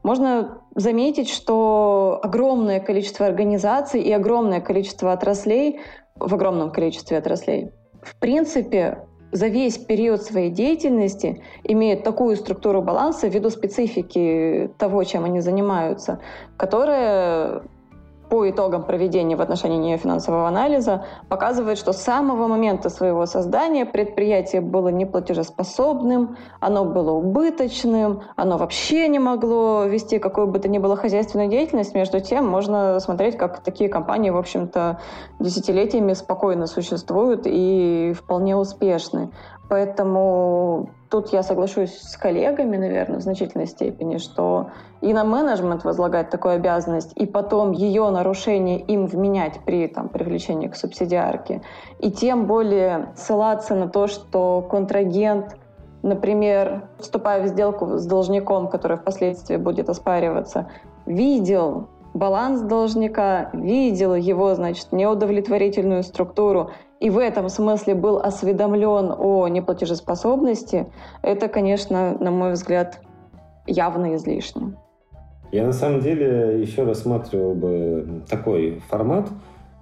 [0.04, 5.82] можно заметить, что огромное количество организаций и огромное количество отраслей,
[6.16, 13.28] в огромном количестве отраслей, в принципе, за весь период своей деятельности имеют такую структуру баланса
[13.28, 16.20] ввиду специфики того, чем они занимаются,
[16.58, 17.64] которая
[18.30, 23.86] по итогам проведения в отношении нее финансового анализа показывает, что с самого момента своего создания
[23.86, 30.78] предприятие было неплатежеспособным, оно было убыточным, оно вообще не могло вести какую бы то ни
[30.78, 31.96] было хозяйственную деятельность.
[31.96, 35.00] Между тем, можно смотреть, как такие компании, в общем-то,
[35.40, 39.32] десятилетиями спокойно существуют и вполне успешны.
[39.70, 46.30] Поэтому тут я соглашусь с коллегами, наверное, в значительной степени, что и на менеджмент возлагать
[46.30, 51.62] такую обязанность, и потом ее нарушение им вменять при там, привлечении к субсидиарке,
[52.00, 55.58] и тем более ссылаться на то, что контрагент,
[56.02, 60.70] например, вступая в сделку с должником, который впоследствии будет оспариваться,
[61.06, 69.48] видел баланс должника, видел его, значит, неудовлетворительную структуру и в этом смысле был осведомлен о
[69.48, 70.88] неплатежеспособности,
[71.22, 73.02] это, конечно, на мой взгляд,
[73.66, 74.78] явно излишне.
[75.52, 79.30] Я на самом деле еще рассматривал бы такой формат,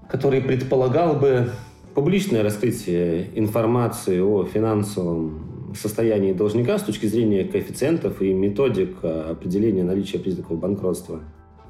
[0.07, 1.49] который предполагал бы
[1.95, 10.19] публичное раскрытие информации о финансовом состоянии должника с точки зрения коэффициентов и методик определения наличия
[10.19, 11.21] признаков банкротства.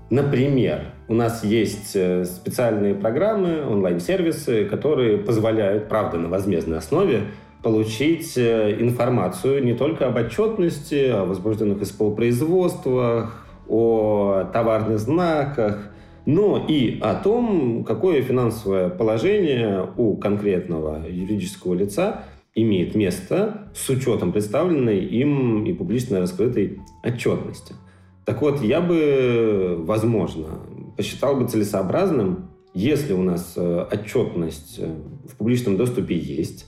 [0.10, 7.22] Например, у нас есть э, специальные программы, онлайн-сервисы, которые позволяют, правда, на возмездной основе
[7.64, 15.92] получить э, информацию не только об отчетности, о возбужденных исполпроизводствах, о товарных знаках,
[16.28, 24.32] но и о том, какое финансовое положение у конкретного юридического лица имеет место с учетом
[24.32, 27.74] представленной им и публично раскрытой отчетности.
[28.26, 30.48] Так вот, я бы, возможно,
[30.98, 34.94] посчитал бы целесообразным, если у нас э, отчетность э,
[35.30, 36.68] в публичном доступе есть,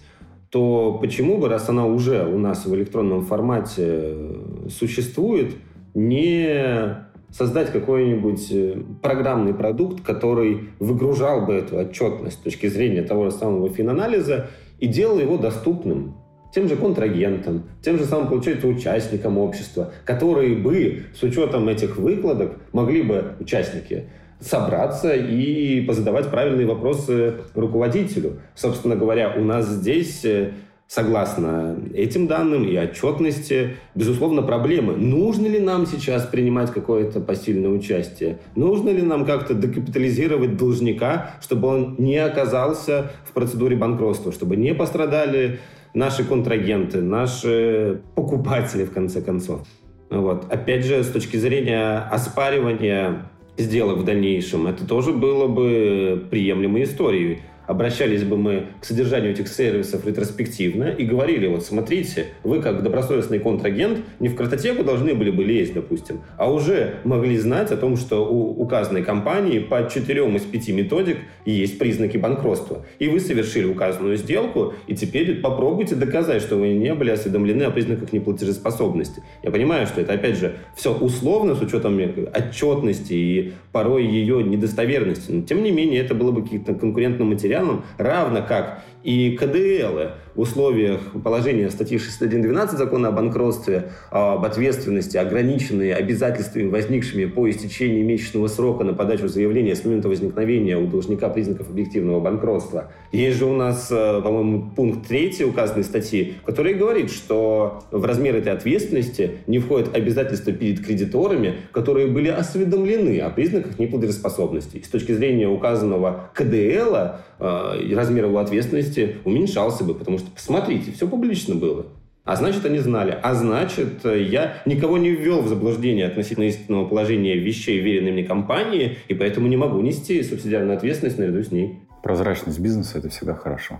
[0.51, 5.55] то почему бы, раз она уже у нас в электронном формате э, существует,
[5.95, 13.31] не создать какой-нибудь программный продукт, который выгружал бы эту отчетность с точки зрения того же
[13.31, 14.47] самого финанализа
[14.79, 16.15] и делал его доступным
[16.57, 22.53] тем же контрагентам, тем же самым, получается, участникам общества, которые бы с учетом этих выкладок
[22.71, 24.05] могли бы участники
[24.39, 28.39] собраться и позадавать правильные вопросы руководителю.
[28.55, 30.53] Собственно говоря, у нас здесь э,
[30.87, 34.95] согласно этим данным и отчетности, безусловно, проблемы.
[34.95, 38.39] Нужно ли нам сейчас принимать какое-то посильное участие?
[38.55, 44.73] Нужно ли нам как-то декапитализировать должника, чтобы он не оказался в процедуре банкротства, чтобы не
[44.73, 45.59] пострадали
[45.97, 49.67] наши контрагенты, наши покупатели, в конце концов.
[50.09, 50.45] Вот.
[50.51, 57.39] Опять же, с точки зрения оспаривания сделок в дальнейшем, это тоже было бы приемлемой историей
[57.67, 63.39] обращались бы мы к содержанию этих сервисов ретроспективно и говорили, вот смотрите, вы как добросовестный
[63.39, 67.97] контрагент не в картотеку должны были бы лезть, допустим, а уже могли знать о том,
[67.97, 72.85] что у указанной компании по четырем из пяти методик есть признаки банкротства.
[72.99, 77.71] И вы совершили указанную сделку, и теперь попробуйте доказать, что вы не были осведомлены о
[77.71, 79.21] признаках неплатежеспособности.
[79.43, 81.99] Я понимаю, что это, опять же, все условно, с учетом
[82.33, 87.56] отчетности и порой ее недостоверности, но тем не менее это было бы каким-то конкурентным материалом,
[87.57, 95.17] материалам, равно как и КДЛ в условиях положения статьи 61.12 закона о банкротстве об ответственности,
[95.17, 101.29] ограниченные обязательствами, возникшими по истечении месячного срока на подачу заявления с момента возникновения у должника
[101.29, 102.91] признаков объективного банкротства.
[103.11, 108.35] Есть же у нас, э, по-моему, пункт 3 указанной статьи, который говорит, что в размер
[108.35, 114.77] этой ответственности не входят обязательства перед кредиторами, которые были осведомлены о признаках неплатежеспособности.
[114.77, 116.95] И с точки зрения указанного КДЛ
[117.39, 121.87] э, размер его ответственности ответственности уменьшался бы, потому что, посмотрите, все публично было.
[122.23, 123.17] А значит, они знали.
[123.23, 128.97] А значит, я никого не ввел в заблуждение относительно истинного положения вещей, веренной мне компании,
[129.07, 131.79] и поэтому не могу нести субсидиарную ответственность наряду с ней.
[132.03, 133.79] Прозрачность бизнеса– это всегда хорошо.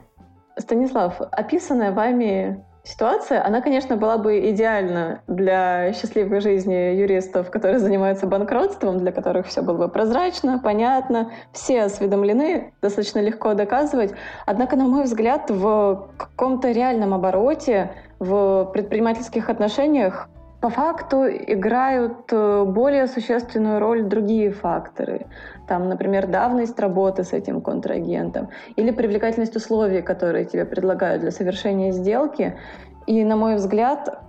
[0.58, 8.28] Станислав, описанная вами ситуация, она, конечно, была бы идеальна для счастливой жизни юристов, которые занимаются
[8.28, 14.14] банкротством, для которых все было бы прозрачно, понятно, все осведомлены, достаточно легко доказывать.
[14.46, 20.30] Однако, на мой взгляд, в каком-то реальном обороте, в предпринимательских отношениях
[20.62, 25.28] по факту играют э, более существенную роль другие факторы.
[25.68, 31.92] Там, например, давность работы с этим контрагентом или привлекательность условий, которые тебе предлагают для совершения
[31.92, 32.58] сделки.
[33.06, 34.22] И, на мой взгляд,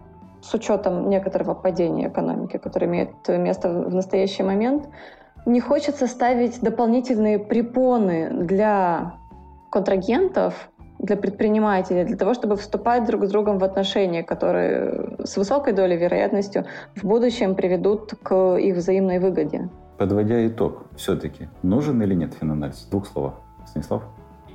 [0.43, 4.89] с учетом некоторого падения экономики, которое имеет место в настоящий момент,
[5.47, 9.15] не хочется ставить дополнительные препоны для
[9.71, 15.73] контрагентов, для предпринимателей, для того, чтобы вступать друг с другом в отношения, которые с высокой
[15.73, 16.65] долей вероятностью
[16.97, 19.69] в будущем приведут к их взаимной выгоде.
[19.97, 22.87] Подводя итог, все-таки нужен или нет финанализ?
[22.87, 23.35] В двух словах.
[23.67, 24.03] Станислав?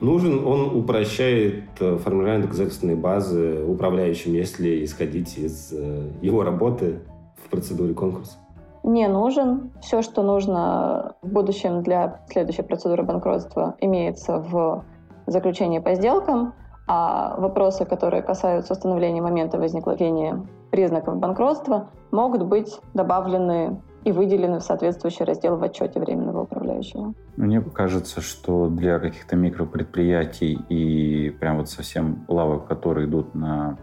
[0.01, 6.99] Нужен, он упрощает э, формирование доказательственной базы управляющим, если исходить из э, его работы
[7.45, 8.37] в процедуре конкурса.
[8.83, 9.71] Не нужен.
[9.81, 14.83] Все, что нужно в будущем для следующей процедуры банкротства, имеется в
[15.27, 16.53] заключение по сделкам,
[16.87, 24.63] а вопросы, которые касаются установления момента возникновения признаков банкротства, могут быть добавлены и выделены в
[24.63, 27.13] соответствующий раздел в отчете временного управляющего.
[27.37, 33.77] Мне кажется, что для каких-то микропредприятий и прям вот совсем лавок, которые идут на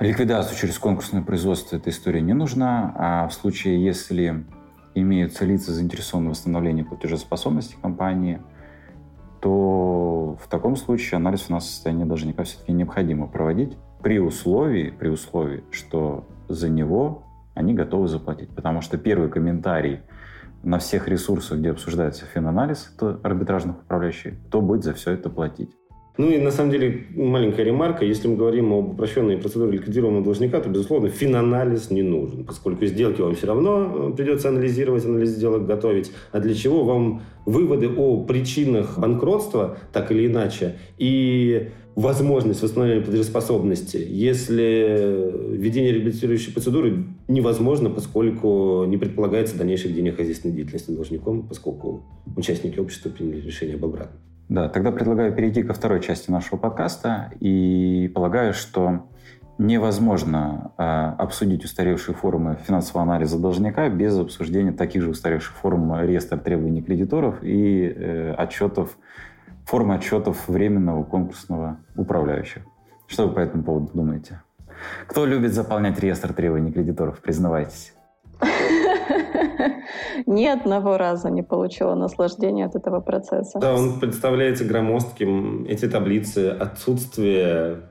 [0.00, 2.94] ликвидацию через конкурсное производство, эта история не нужна.
[2.96, 4.46] А в случае, если
[4.94, 8.40] имеются лица, заинтересованные в восстановлении платежеспособности компании–
[9.44, 15.62] то в таком случае анализ финансового состояния должника все-таки необходимо проводить при условии, при условии,
[15.70, 18.48] что за него они готовы заплатить.
[18.54, 20.00] Потому что первый комментарий
[20.62, 25.76] на всех ресурсах, где обсуждается финанализ, это арбитражных управляющих, кто будет за все это платить.
[26.16, 28.04] Ну и на самом деле маленькая ремарка.
[28.04, 33.20] Если мы говорим об упрощенной процедуре ликвидированного должника, то, безусловно, финанализ не нужен, поскольку сделки
[33.20, 36.12] вам все равно э, придется анализировать, анализ сделок готовить.
[36.30, 43.96] А для чего вам выводы о причинах банкротства, так или иначе, и возможность восстановления платежеспособности,
[44.08, 52.04] если введение реабилитирующей процедуры невозможно, поскольку не предполагается дальнейшее ведение хозяйственной деятельности должником, поскольку
[52.36, 54.33] участники общества приняли решение об обратном.
[54.48, 59.08] Да, тогда предлагаю перейти ко второй части нашего подкаста и полагаю, что
[59.56, 66.36] невозможно э, обсудить устаревшие формы финансового анализа должника без обсуждения таких же устаревших форм реестра
[66.36, 68.98] требований кредиторов и э, отчетов,
[69.64, 72.64] формы отчетов временного конкурсного управляющего.
[73.06, 74.42] Что вы по этому поводу думаете?
[75.06, 77.20] Кто любит заполнять реестр требований кредиторов?
[77.20, 77.94] Признавайтесь.
[80.26, 83.58] Ни одного раза не получила наслаждения от этого процесса.
[83.58, 85.64] Да, он представляется громоздким.
[85.68, 87.82] Эти таблицы, отсутствие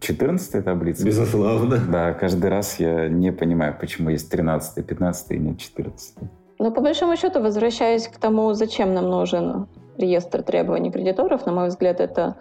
[0.00, 1.04] 14 таблица.
[1.04, 1.78] Безусловно.
[1.90, 6.16] Да, каждый раз я не понимаю, почему есть 13 15 и нет 14
[6.58, 11.68] Но по большому счету, возвращаясь к тому, зачем нам нужен реестр требований кредиторов, на мой
[11.68, 12.36] взгляд, это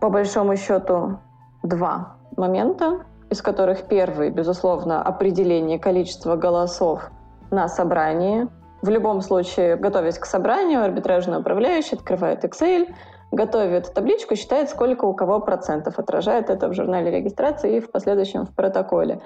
[0.00, 1.18] по большому счету
[1.62, 7.10] два момента, из которых первый, безусловно, определение количества голосов
[7.50, 8.48] на собрании.
[8.82, 12.88] В любом случае, готовясь к собранию, арбитражный управляющий открывает Excel,
[13.32, 18.46] готовит табличку, считает, сколько у кого процентов, отражает это в журнале регистрации и в последующем
[18.46, 19.20] в протоколе.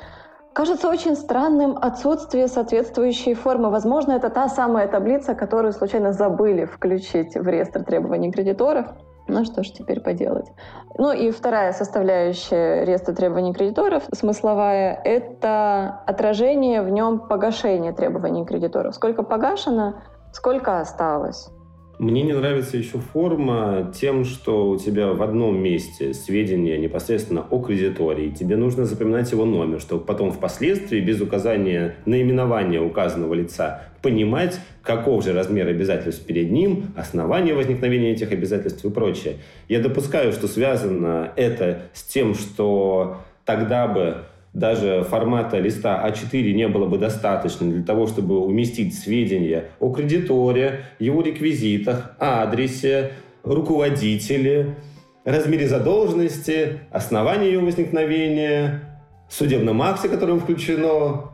[0.52, 3.70] Кажется очень странным отсутствие соответствующей формы.
[3.70, 8.86] Возможно, это та самая таблица, которую случайно забыли включить в реестр требований кредиторов.
[9.30, 10.46] Ну что ж теперь поделать.
[10.98, 18.94] Ну и вторая составляющая реестра требований кредиторов, смысловая, это отражение в нем погашения требований кредиторов.
[18.96, 21.48] Сколько погашено, сколько осталось.
[22.00, 27.60] Мне не нравится еще форма тем, что у тебя в одном месте сведения непосредственно о
[27.60, 34.58] кредиторе, тебе нужно запоминать его номер, чтобы потом впоследствии, без указания наименования указанного лица, понимать,
[34.82, 39.36] каков же размер обязательств перед ним, основания возникновения этих обязательств и прочее.
[39.68, 46.68] Я допускаю, что связано это с тем, что тогда бы даже формата листа А4 не
[46.68, 53.12] было бы достаточно для того, чтобы уместить сведения о кредиторе, его реквизитах, адресе,
[53.44, 54.76] руководителе,
[55.24, 58.80] размере задолженности, основании ее возникновения,
[59.28, 61.30] судебном акте, которым включено,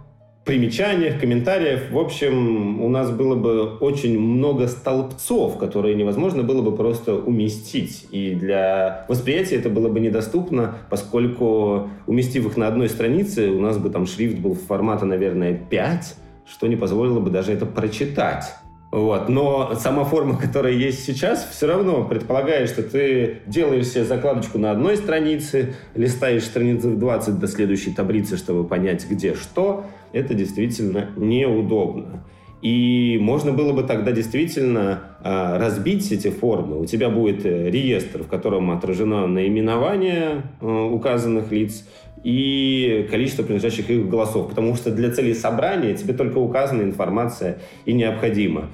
[0.46, 1.90] примечаниях, комментариях.
[1.90, 8.06] В общем, у нас было бы очень много столбцов, которые невозможно было бы просто уместить.
[8.12, 13.76] И для восприятия это было бы недоступно, поскольку, уместив их на одной странице, у нас
[13.76, 16.14] бы там шрифт был формата, наверное, 5,
[16.48, 18.44] что не позволило бы даже это прочитать.
[18.92, 19.28] Вот.
[19.28, 24.70] Но сама форма, которая есть сейчас, все равно предполагает, что ты делаешь себе закладочку на
[24.70, 29.84] одной странице, листаешь страницы в 20 до следующей таблицы, чтобы понять, где что.
[30.16, 32.24] Это действительно неудобно.
[32.62, 36.80] И можно было бы тогда действительно э, разбить эти формы.
[36.80, 41.86] У тебя будет э, реестр, в котором отражено наименование э, указанных лиц,
[42.24, 47.92] и количество принадлежащих их голосов, потому что для целей собрания тебе только указана информация и
[47.92, 48.70] необходима.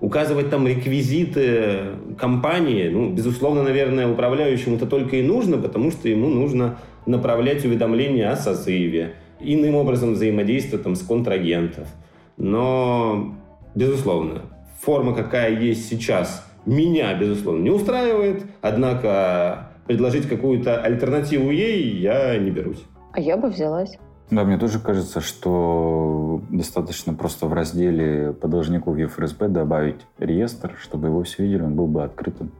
[0.00, 1.80] Указывать там реквизиты
[2.16, 8.30] компании, ну, безусловно, наверное, управляющему это только и нужно, потому что ему нужно направлять уведомления
[8.30, 11.88] о созыве, иным образом взаимодействовать там с контрагентов.
[12.36, 13.34] Но,
[13.74, 14.42] безусловно,
[14.80, 22.50] форма, какая есть сейчас, меня, безусловно, не устраивает, однако предложить какую-то альтернативу ей я не
[22.50, 22.84] берусь.
[23.12, 23.96] А я бы взялась.
[24.30, 30.74] Да, мне тоже кажется, что достаточно просто в разделе по должнику в ЕФРСБ добавить реестр,
[30.80, 32.50] чтобы его все видели, он был бы открытым.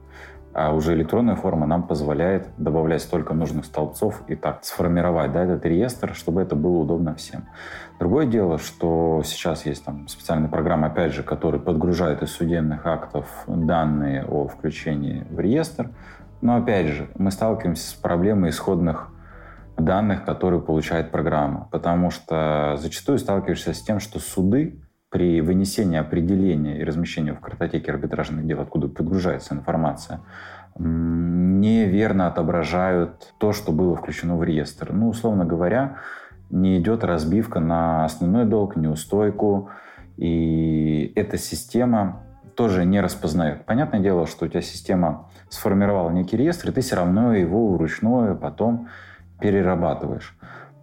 [0.57, 5.63] А уже электронная форма нам позволяет добавлять столько нужных столбцов и так сформировать да, этот
[5.67, 7.45] реестр, чтобы это было удобно всем.
[7.99, 13.27] Другое дело, что сейчас есть там специальная программа, опять же, которая подгружает из судебных актов
[13.45, 15.91] данные о включении в реестр.
[16.41, 19.09] Но опять же, мы сталкиваемся с проблемой исходных
[19.77, 21.67] данных, которые получает программа.
[21.69, 27.91] Потому что зачастую сталкиваешься с тем, что суды при вынесении определения и размещении в картотеке
[27.91, 30.21] арбитражных дел, откуда подгружается информация,
[30.77, 34.91] неверно отображают то, что было включено в реестр.
[34.91, 35.97] Ну, условно говоря,
[36.49, 39.69] не идет разбивка на основной долг, неустойку,
[40.17, 42.23] и эта система
[42.55, 43.65] тоже не распознает.
[43.65, 48.35] Понятное дело, что у тебя система сформировала некий реестр, и ты все равно его вручную
[48.35, 48.87] потом
[49.39, 50.35] перерабатываешь.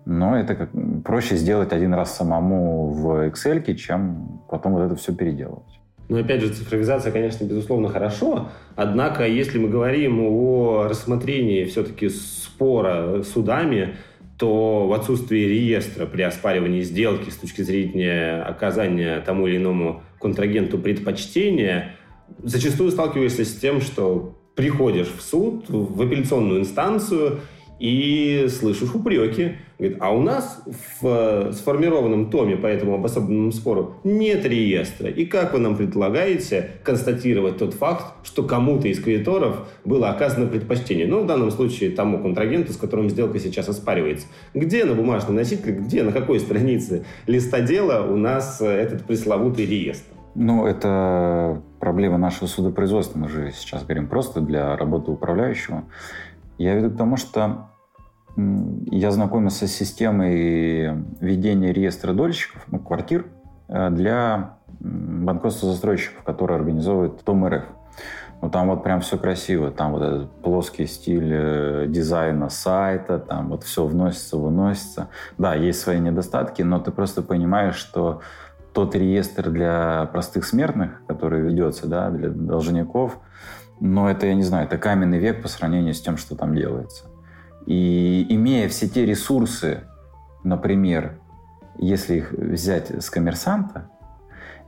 [0.06, 0.70] Но это как,
[1.04, 5.80] проще сделать один раз самому в Excel, чем потом вот это все переделывать.
[6.08, 8.48] Но опять же, цифровизация, конечно, безусловно, хорошо.
[8.76, 13.96] Однако, если мы говорим о рассмотрении все-таки спора судами,
[14.36, 20.78] то в отсутствии реестра при оспаривании сделки с точки зрения оказания тому или иному контрагенту
[20.78, 21.96] предпочтения,
[22.42, 27.40] зачастую сталкиваешься с тем, что приходишь в суд, в апелляционную инстанцию,
[27.78, 29.56] и слышишь упреки.
[29.78, 30.62] Говорит, а у нас
[31.00, 35.10] в э, сформированном томе по этому обособленному спору нет реестра.
[35.10, 41.06] И как вы нам предлагаете констатировать тот факт, что кому-то из кредиторов было оказано предпочтение?
[41.06, 44.28] Ну, в данном случае тому контрагенту, с которым сделка сейчас оспаривается.
[44.54, 49.66] Где на бумажном носителе, где, на какой странице листа дела у нас э, этот пресловутый
[49.66, 50.14] реестр?
[50.36, 53.18] Ну, это проблема нашего судопроизводства.
[53.18, 55.84] Мы же сейчас говорим просто для работы управляющего.
[56.58, 57.68] Я веду к тому, что
[58.36, 63.26] я знакомился с системой ведения реестра дольщиков, ну, квартир,
[63.68, 67.64] э, для банкротства застройщиков, которые организовывает Том РФ.
[68.42, 69.70] Ну, там вот прям все красиво.
[69.70, 75.08] Там вот этот плоский стиль э, дизайна сайта, там вот все вносится, выносится.
[75.38, 78.20] Да, есть свои недостатки, но ты просто понимаешь, что
[78.74, 83.18] тот реестр для простых смертных, который ведется, да, для должников,
[83.80, 87.06] но это, я не знаю, это каменный век по сравнению с тем, что там делается.
[87.66, 89.82] И имея все те ресурсы,
[90.42, 91.18] например,
[91.78, 93.90] если их взять с коммерсанта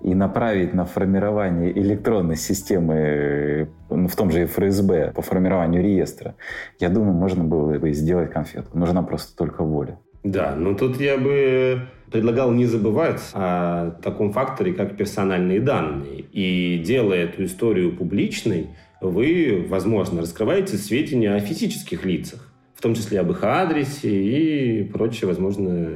[0.03, 6.35] и направить на формирование электронной системы ну, в том же ФРСБ по формированию реестра,
[6.79, 8.79] я думаю, можно было бы сделать конфетку.
[8.79, 9.99] Нужна просто только воля.
[10.25, 16.25] Да, но тут я бы предлагал не забывать о таком факторе, как персональные данные.
[16.33, 18.69] И делая эту историю публичной,
[19.11, 25.29] вы, возможно, раскрываете сведения о физических лицах, в том числе об их адресе и прочее,
[25.29, 25.91] возможно,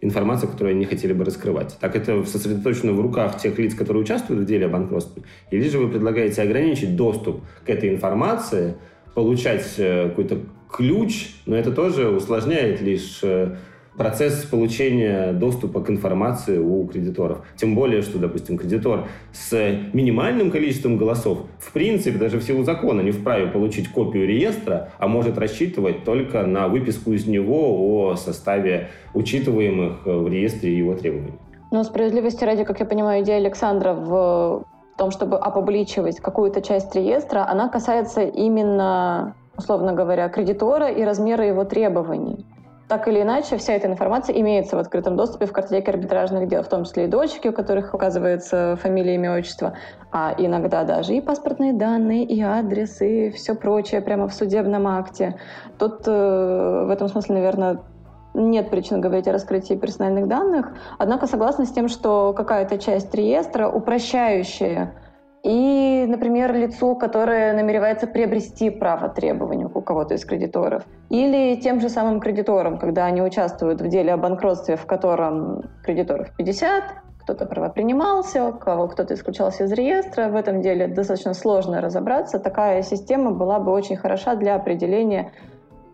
[0.00, 1.76] информация, которую они хотели бы раскрывать.
[1.80, 5.22] Так это сосредоточено в руках тех лиц, которые участвуют в деле о банкротстве?
[5.50, 8.76] Или же вы предлагаете ограничить доступ к этой информации,
[9.14, 10.38] получать э, какой-то
[10.70, 13.56] ключ, но это тоже усложняет лишь э,
[14.00, 17.42] процесс получения доступа к информации у кредиторов.
[17.56, 19.52] Тем более, что, допустим, кредитор с
[19.92, 25.06] минимальным количеством голосов, в принципе, даже в силу закона не вправе получить копию реестра, а
[25.06, 31.34] может рассчитывать только на выписку из него о составе учитываемых в реестре его требований.
[31.70, 34.64] Но справедливости ради, как я понимаю, идея Александра в
[34.96, 41.64] том, чтобы опубличивать какую-то часть реестра, она касается именно, условно говоря, кредитора и размера его
[41.64, 42.46] требований
[42.90, 46.68] так или иначе, вся эта информация имеется в открытом доступе в картотеке арбитражных дел, в
[46.68, 49.74] том числе и дочки, у которых указывается фамилия, имя, отчество,
[50.10, 55.36] а иногда даже и паспортные данные, и адрес, и все прочее прямо в судебном акте.
[55.78, 57.78] Тут э, в этом смысле, наверное,
[58.34, 63.68] нет причин говорить о раскрытии персональных данных, однако согласна с тем, что какая-то часть реестра
[63.68, 64.94] упрощающая
[65.42, 70.84] и, например, лицу, которое намеревается приобрести право требования у кого-то из кредиторов.
[71.08, 76.28] Или тем же самым кредиторам, когда они участвуют в деле о банкротстве, в котором кредиторов
[76.36, 76.84] 50,
[77.22, 80.28] кто-то правопринимался, кого кто-то исключался из реестра.
[80.28, 82.38] В этом деле достаточно сложно разобраться.
[82.38, 85.32] Такая система была бы очень хороша для определения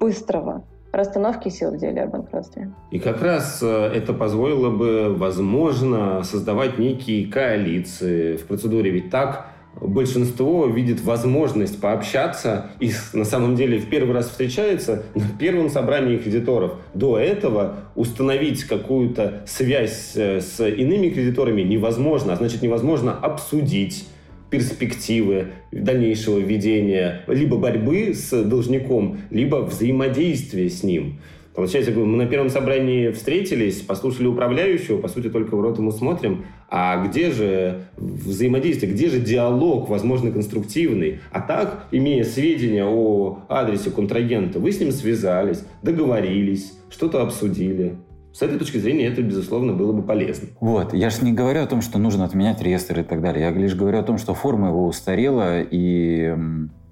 [0.01, 2.73] быстрого расстановки сил в деле о банкротстве.
[2.91, 8.91] И как раз э, это позволило бы, возможно, создавать некие коалиции в процедуре.
[8.91, 9.47] Ведь так
[9.81, 16.17] большинство видит возможность пообщаться и на самом деле в первый раз встречается на первом собрании
[16.17, 16.77] кредиторов.
[16.95, 24.09] До этого установить какую-то связь э, с иными кредиторами невозможно, а значит невозможно обсудить
[24.51, 31.21] перспективы дальнейшего ведения либо борьбы с должником, либо взаимодействия с ним.
[31.57, 36.45] Получается, мы на первом собрании встретились, послушали управляющего, по сути, только в рот ему смотрим.
[36.69, 41.21] А где же взаимодействие, где же диалог, возможно, конструктивный?
[41.31, 47.97] А так, имея сведения о адресе контрагента, вы с ним связались, договорились, что-то обсудили.
[48.37, 50.49] С этой точки зрения это, безусловно, было бы полезно.
[50.61, 50.93] Вот.
[50.93, 53.47] Я же не говорю о том, что нужно отменять реестр и так далее.
[53.47, 56.35] Я лишь говорю о том, что форма его устарела, и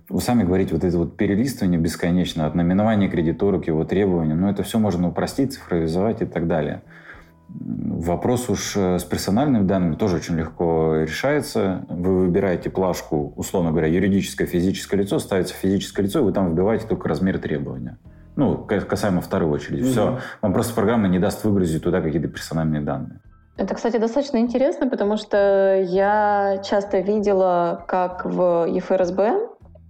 [0.09, 4.49] вы сами говорите, вот это вот перелистывание бесконечно, от наименования кредитора к его требованиям, ну,
[4.49, 6.81] это все можно упростить, цифровизовать и так далее.
[7.51, 11.85] Вопрос уж э, с персональными данными тоже очень легко решается.
[11.91, 16.87] Вы выбираете плашку, условно говоря, юридическое, физическое лицо, ставится физическое лицо, и вы там вбиваете
[16.87, 17.99] только размер требования.
[18.37, 19.83] Ну, касаемо второй очереди.
[19.83, 19.91] Угу.
[19.91, 20.19] Все.
[20.43, 23.21] Вам просто программа не даст выгрузить туда какие-то персональные данные.
[23.57, 29.49] Это, кстати, достаточно интересно, потому что я часто видела, как в ЕФРСБ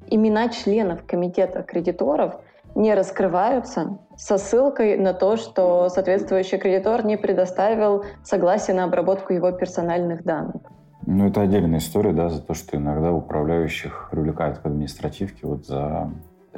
[0.08, 2.34] имена членов комитета кредиторов
[2.74, 9.50] не раскрываются со ссылкой на то, что соответствующий кредитор не предоставил согласие на обработку его
[9.52, 10.62] персональных данных.
[11.06, 16.10] Ну, это отдельная история, да, за то, что иногда управляющих привлекают к административке вот за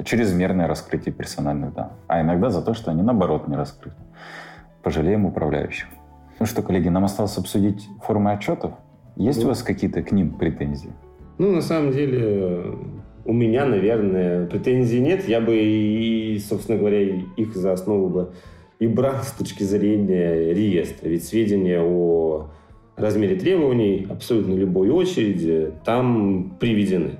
[0.03, 1.93] чрезмерное раскрытие персональных данных.
[2.07, 3.97] А иногда за то, что они, наоборот, не раскрыты.
[4.83, 5.87] Пожалеем управляющих.
[6.39, 8.73] Ну что, коллеги, нам осталось обсудить формы отчетов.
[9.15, 10.91] Есть ну, у вас какие-то к ним претензии?
[11.39, 12.75] Ну, на самом деле,
[13.25, 15.27] у меня, наверное, претензий нет.
[15.27, 18.33] Я бы и, собственно говоря, их за основу бы
[18.79, 21.09] и брал с точки зрения реестра.
[21.09, 22.49] Ведь сведения о
[22.95, 27.17] размере требований абсолютно любой очереди там приведены.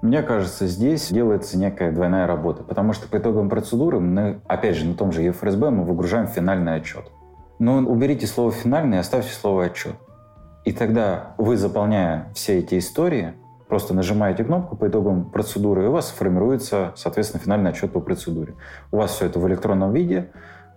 [0.00, 4.86] Мне кажется, здесь делается некая двойная работа, потому что по итогам процедуры мы, опять же,
[4.86, 7.10] на том же ЕФРСБ мы выгружаем финальный отчет.
[7.58, 9.94] Но уберите слово «финальный» и оставьте слово «отчет».
[10.64, 13.34] И тогда вы, заполняя все эти истории,
[13.68, 18.54] просто нажимаете кнопку по итогам процедуры, и у вас формируется, соответственно, финальный отчет по процедуре.
[18.92, 20.30] У вас все это в электронном виде,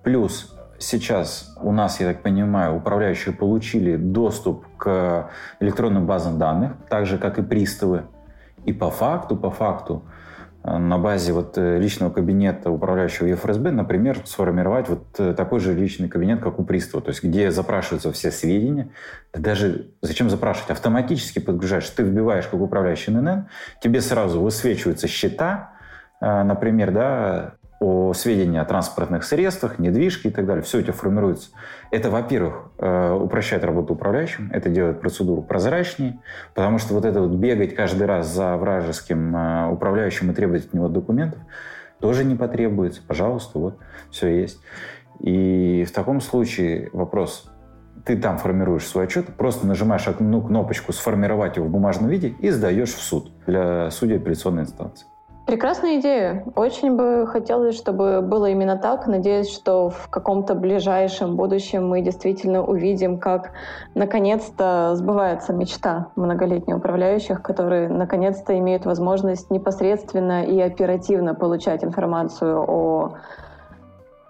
[0.03, 7.05] плюс сейчас у нас, я так понимаю, управляющие получили доступ к электронным базам данных, так
[7.05, 8.05] же, как и приставы.
[8.66, 10.03] И по факту, по факту,
[10.64, 15.74] э, на базе вот э, личного кабинета управляющего ЕФРСБ, например, сформировать вот э, такой же
[15.74, 18.91] личный кабинет, как у пристава, то есть где запрашиваются все сведения.
[19.32, 20.72] Ты даже зачем запрашивать?
[20.72, 21.89] Автоматически подгружаешь.
[21.89, 23.47] Ты вбиваешь как управляющий ННН,
[23.82, 25.72] тебе сразу высвечиваются счета,
[26.20, 30.61] например, да, о сведения о транспортных средствах, недвижке и так далее.
[30.61, 31.49] Все это формируется.
[31.89, 36.19] Это, во-первых, э, упрощает работу управляющим, это делает процедуру прозрачнее,
[36.53, 40.73] потому что вот это вот бегать каждый раз за вражеским э, управляющим и требовать от
[40.75, 41.39] него документов
[41.99, 43.01] тоже не потребуется.
[43.05, 43.77] Пожалуйста, вот,
[44.11, 44.61] все есть.
[45.19, 47.49] И в таком случае вопрос,
[48.05, 52.51] ты там формируешь свой отчет, просто нажимаешь одну кнопочку «Сформировать его в бумажном виде» и
[52.51, 55.07] сдаешь в суд для судей апелляционной инстанции.
[55.46, 56.46] Прекрасная идея.
[56.56, 59.08] Очень бы хотелось, чтобы было именно так.
[59.08, 63.52] Надеюсь, что в каком-то ближайшем будущем мы действительно увидим, как
[63.96, 73.14] наконец-то сбывается мечта многолетних управляющих, которые наконец-то имеют возможность непосредственно и оперативно получать информацию о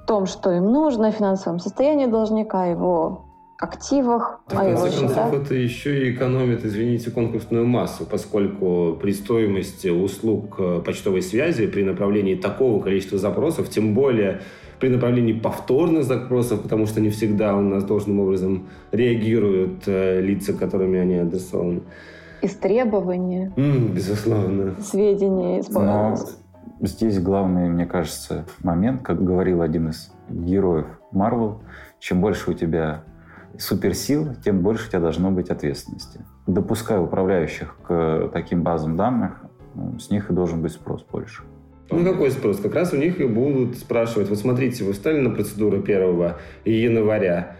[0.07, 3.25] том, что им нужно, финансовом состоянии должника, его
[3.61, 4.41] активах.
[4.47, 10.81] В конце концов, это еще и экономит, извините, конкурсную массу, поскольку при стоимости услуг э,
[10.83, 14.41] почтовой связи при направлении такого количества запросов, тем более
[14.79, 20.53] при направлении повторных запросов, потому что не всегда у нас должным образом реагируют э, лица,
[20.53, 21.81] которыми они адресованы.
[22.41, 23.53] Истребования.
[23.55, 24.73] Mm, безусловно.
[24.81, 26.33] Сведения используются.
[26.79, 31.61] Но здесь главный, мне кажется, момент, как говорил один из героев Марвел,
[31.99, 33.03] чем больше у тебя
[33.57, 36.25] суперсил, тем больше у тебя должно быть ответственности.
[36.47, 39.41] Допуская управляющих к таким базам данных,
[39.99, 41.43] с них и должен быть спрос больше.
[41.89, 42.59] Ну какой спрос?
[42.59, 46.33] Как раз у них и будут спрашивать, вот смотрите, вы встали на процедуру 1
[46.65, 47.57] января,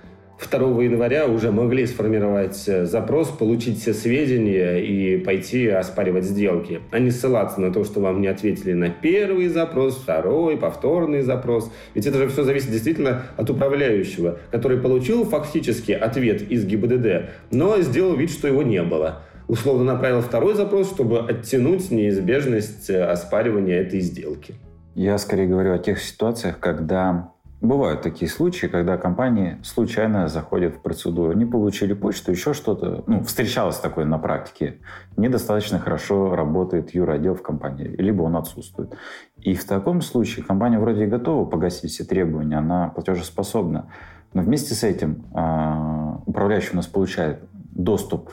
[0.50, 7.00] 2 января уже могли сформировать э, запрос, получить все сведения и пойти оспаривать сделки, а
[7.00, 11.72] не ссылаться на то, что вам не ответили на первый запрос, второй, повторный запрос.
[11.94, 17.80] Ведь это же все зависит действительно от управляющего, который получил фактически ответ из ГИБДД, но
[17.82, 19.24] сделал вид, что его не было.
[19.48, 24.56] Условно направил второй запрос, чтобы оттянуть неизбежность э, оспаривания этой сделки.
[24.96, 27.32] Я скорее говорю о тех ситуациях, когда
[27.62, 33.04] Бывают такие случаи, когда компании случайно заходят в процедуру, не получили почту, еще что-то.
[33.06, 34.80] Ну, встречалось такое на практике.
[35.16, 38.96] Недостаточно хорошо работает юротдел в компании, либо он отсутствует.
[39.38, 43.92] И в таком случае компания вроде и готова погасить все требования, она платежеспособна.
[44.34, 48.32] Но вместе с этим э, управляющий у нас получает доступ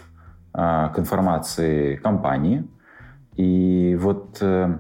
[0.55, 2.67] э, к информации компании.
[3.37, 4.79] И вот э,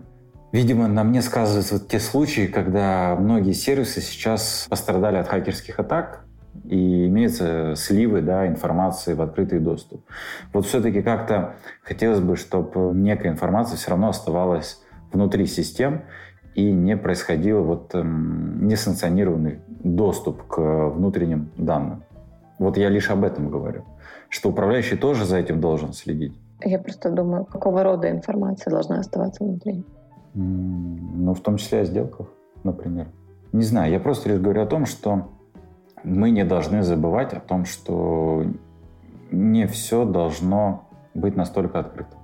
[0.52, 6.24] Видимо, на мне сказываются вот те случаи, когда многие сервисы сейчас пострадали от хакерских атак,
[6.64, 10.04] и имеются сливы да, информации в открытый доступ.
[10.52, 14.80] Вот все-таки как-то хотелось бы, чтобы некая информация все равно оставалась
[15.12, 16.02] внутри систем
[16.54, 22.02] и не происходил вот эм, несанкционированный доступ к внутренним данным.
[22.58, 23.84] Вот я лишь об этом говорю,
[24.28, 26.32] что управляющий тоже за этим должен следить.
[26.64, 29.84] Я просто думаю, какого рода информация должна оставаться внутри.
[30.34, 32.28] Ну, в том числе о сделках,
[32.64, 33.08] например.
[33.52, 35.30] Не знаю, я просто лишь говорю о том, что
[36.04, 38.44] мы не должны забывать о том, что
[39.30, 42.16] не все должно быть настолько открыто.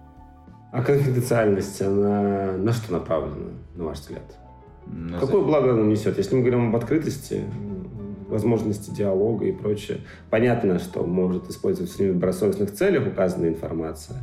[0.72, 4.38] А конфиденциальность, она на что направлена, на ваш взгляд?
[4.86, 5.46] На Какое за...
[5.46, 6.18] благо она несет?
[6.18, 7.44] Если мы говорим об открытости,
[8.28, 9.98] возможности диалога и прочее,
[10.30, 14.16] понятно, что может использоваться в добросовестных целях указанная информация,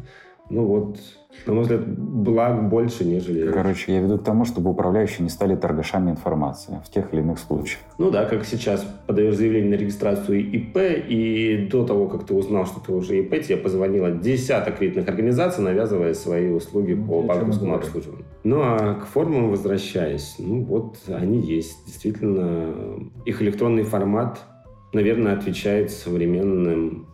[0.51, 0.97] ну вот,
[1.45, 3.49] на мой взгляд, благ больше, нежели...
[3.51, 7.39] Короче, я веду к тому, чтобы управляющие не стали торгашами информации в тех или иных
[7.39, 7.79] случаях.
[7.97, 10.77] Ну да, как сейчас подаешь заявление на регистрацию ИП,
[11.07, 15.63] и до того, как ты узнал, что ты уже ИП, тебе позвонило десяток кредитных организаций,
[15.63, 18.25] навязывая свои услуги ну, по банковскому обслуживанию.
[18.43, 21.85] Ну а к формам возвращаясь, ну вот они есть.
[21.85, 22.73] Действительно,
[23.25, 24.41] их электронный формат,
[24.91, 27.07] наверное, отвечает современным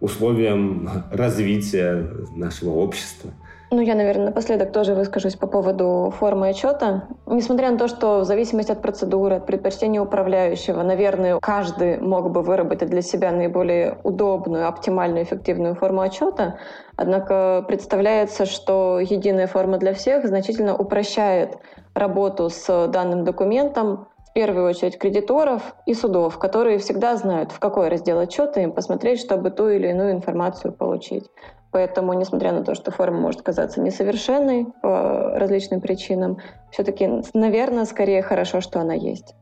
[0.00, 3.30] условиям развития нашего общества.
[3.72, 7.04] Ну, я, наверное, напоследок тоже выскажусь по поводу формы отчета.
[7.26, 12.42] Несмотря на то, что в зависимости от процедуры, от предпочтения управляющего, наверное, каждый мог бы
[12.42, 16.58] выработать для себя наиболее удобную, оптимальную, эффективную форму отчета,
[16.96, 21.56] однако представляется, что единая форма для всех значительно упрощает
[21.94, 27.88] работу с данным документом, в первую очередь кредиторов и судов, которые всегда знают, в какой
[27.88, 31.28] раздел отчета им посмотреть, чтобы ту или иную информацию получить.
[31.72, 36.38] Поэтому, несмотря на то, что форма может казаться несовершенной по различным причинам,
[36.70, 39.34] все-таки, наверное, скорее хорошо, что она есть.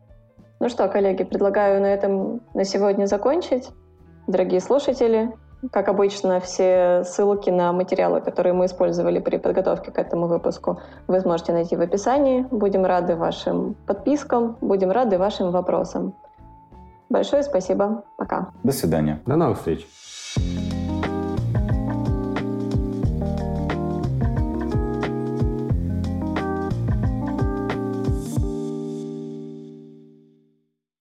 [0.61, 3.69] Ну что, коллеги, предлагаю на этом на сегодня закончить.
[4.27, 5.33] Дорогие слушатели,
[5.71, 11.21] как обычно, все ссылки на материалы, которые мы использовали при подготовке к этому выпуску, вы
[11.21, 12.47] сможете найти в описании.
[12.51, 16.15] Будем рады вашим подпискам, будем рады вашим вопросам.
[17.09, 18.05] Большое спасибо.
[18.17, 18.51] Пока.
[18.63, 19.21] До свидания.
[19.27, 19.87] До новых встреч.